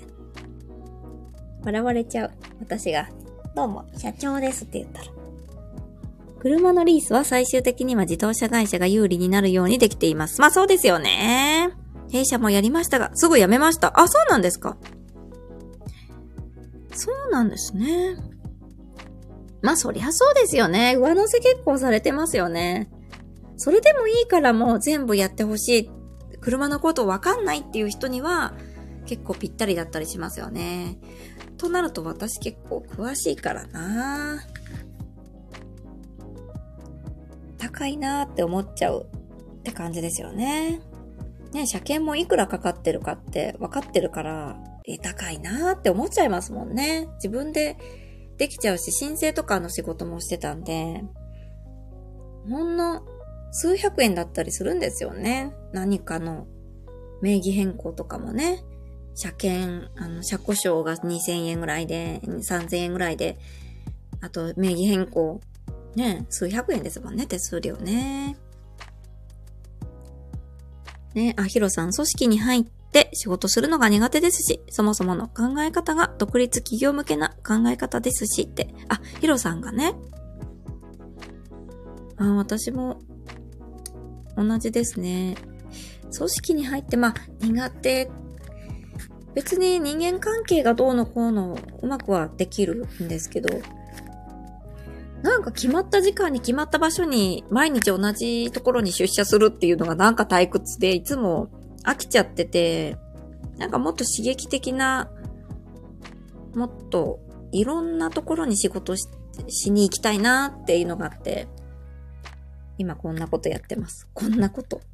[1.63, 2.31] 笑われちゃう。
[2.61, 3.09] 私が。
[3.55, 5.13] どうも、社長ですって言ったら。
[6.41, 10.41] 車のリースは最終的には自動車会社が有利になるようにできています。
[10.41, 11.71] まあそうですよね。
[12.11, 13.99] 弊社もやりましたが、すぐ辞めました。
[13.99, 14.77] あ、そうなんですか。
[16.93, 18.17] そうなんですね。
[19.65, 20.95] まあそりゃそうですよね。
[20.95, 22.91] 上乗せ結構されてますよね。
[23.57, 25.91] それでもいいからもう全部やってほしい。
[26.43, 28.53] 車のことわかんないっていう人には
[29.07, 30.99] 結構ぴったりだったりしますよね。
[31.57, 34.43] となると私結構詳しいからな
[37.57, 39.07] 高いなーって思っちゃう
[39.61, 40.83] って感じですよね。
[41.55, 47.09] ね、車検もいくらかかってるかって分かってるから、え、高いなって思っちゃいますもんね。
[47.15, 47.79] 自分で
[48.37, 51.05] できちゃうし、申請とかの仕事もしてたんで、
[52.49, 53.03] ほんの
[53.53, 55.55] 数百円だったりするんですよね。
[55.73, 56.47] 何かの
[57.23, 58.65] 名義変更とかもね。
[59.15, 63.39] 車検、あの、車故障が2000円ぐらいで、3000円ぐらいで、
[64.21, 65.41] あと名義変更、
[65.95, 68.37] ね、数百円ですもんね、手数料ね。
[71.15, 72.65] ね、あ、ヒロさん、組織に入っ
[72.95, 78.73] って仕事するのが苦手ですし、そもそもの考え方が独立企業向けな考え方ですしって。
[78.89, 79.95] あ、ヒロさんがね。
[82.17, 83.01] あ、私も
[84.37, 85.35] 同じですね。
[86.17, 88.09] 組織に入って、まあ、苦手。
[89.35, 93.49] 別に人間関係がどうのこうのうまくはできるんですけど、
[95.23, 101.49] なんか決まった時間に決まった場所に毎日同じところに出社するっていうのがなんか退屈でいつも
[101.85, 102.97] 飽きちゃってて、
[103.59, 105.11] なんかもっと刺激的な、
[106.55, 107.21] もっと
[107.53, 109.09] いろんなところに仕事し
[109.49, 111.49] しに行きたいなっていうのがあって、
[112.79, 114.09] 今こんなことやってます。
[114.15, 114.81] こんなこと。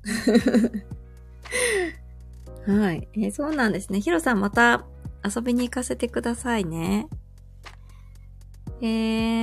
[2.66, 4.00] はい、えー、そうなんですね。
[4.00, 4.84] ヒロさんまた
[5.24, 7.08] 遊びに行かせてくださいね。
[8.82, 8.86] え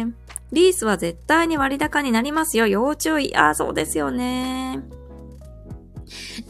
[0.03, 0.13] ー、
[0.51, 2.67] リースは絶対に割高になりますよ。
[2.67, 3.35] 要注意。
[3.35, 4.83] あ、そうですよね。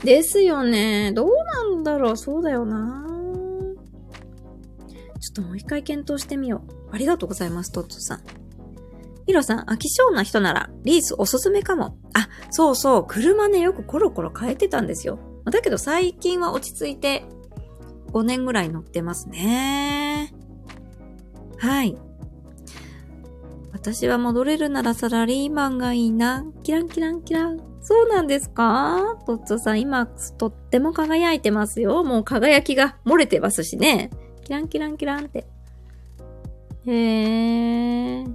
[0.04, 1.12] ですよね。
[1.14, 2.18] どうなんだろう。
[2.18, 3.06] そうだよな。
[5.20, 6.72] ちょっともう一回検討してみよう。
[6.92, 8.22] ありがとうございます、トッツさん。
[9.26, 11.98] ヒロさん、飽き性な人なら、リースおすすめかも。
[12.14, 15.20] あ、そうそう、車ね、よくコロコロ変えてたんですよ。
[15.46, 17.26] だけど最近は落ち着いて、
[18.14, 20.34] 5年ぐらい乗ってますね。
[21.58, 21.98] はい。
[23.74, 26.46] 私は戻れるならサラリーマンがいいな。
[26.64, 27.60] キランキランキラン。
[27.90, 29.16] そうなんですか？
[29.26, 32.04] トッツォさん、今、とっても輝いてますよ。
[32.04, 34.10] もう輝きが漏れてますしね。
[34.44, 35.46] キランキランキランって。
[36.86, 38.28] へー。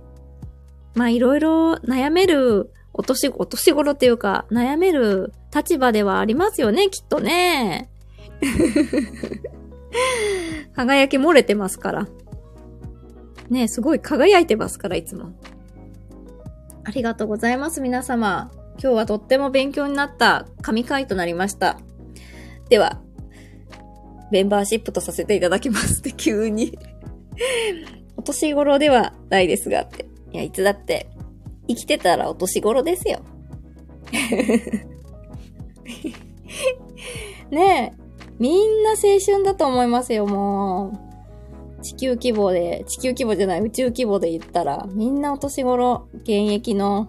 [0.94, 7.90] まあ、いろいろ悩めるお年、お年頃っていうか、悩める立場ではありますよね、きっとね。
[10.74, 12.09] 輝き漏れてますから。
[13.50, 15.32] ね、すごい輝いてますから、いつも。
[16.84, 18.50] ありがとうございます、皆様。
[18.81, 21.79] 今日はとっても勉強になった神回となりました。
[22.68, 23.01] では、
[24.31, 26.79] メンバーシップとさせていただきますって 急に
[28.16, 30.07] お年頃ではないですがって。
[30.33, 31.09] いや、いつだって、
[31.68, 33.20] 生きてたらお年頃ですよ。
[37.51, 38.03] ねえ、
[38.39, 40.93] みんな青春だと思いますよ、も
[41.81, 41.83] う。
[41.83, 47.09] 地球規模で、地球規模じゃない、宇宙規模で言ったら、みんなお年頃、現役の、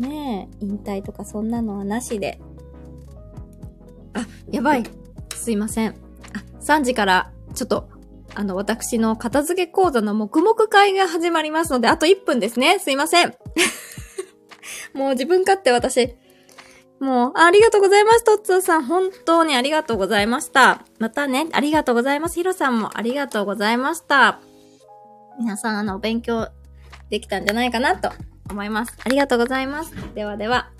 [0.00, 2.40] ねえ、引退とかそんなのはなしで。
[4.14, 4.84] あ、やばい。
[5.34, 5.90] すいません。
[5.90, 5.94] あ、
[6.60, 7.90] 3時から、ちょっと、
[8.34, 12.78] あの、私の片付け講座の黙々会が始まりますので、あと1分ですね。
[12.78, 13.34] すいません。
[14.94, 16.16] もう自分勝手私、
[16.98, 18.84] もう、ありがとうございます、トッツーさん。
[18.84, 20.84] 本当にありがとうございました。
[20.98, 22.36] またね、ありがとうございます。
[22.36, 24.40] ヒロさんもありがとうございました。
[25.38, 26.48] 皆さん、あの、勉強
[27.10, 28.10] できたんじゃないかなと
[28.50, 28.96] 思います。
[29.04, 29.92] ありがとうございます。
[30.14, 30.70] ではでは、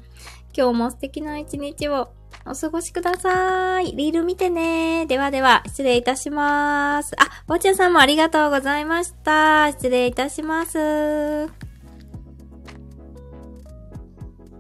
[0.57, 2.11] 今日も素敵な一日を
[2.47, 3.95] お過ごしください。
[3.95, 5.07] リール見てね。
[5.07, 7.15] ではでは、失礼いたします。
[7.21, 9.71] あ、ぼちゃさんもありがとうございました。
[9.73, 11.70] 失礼いたします。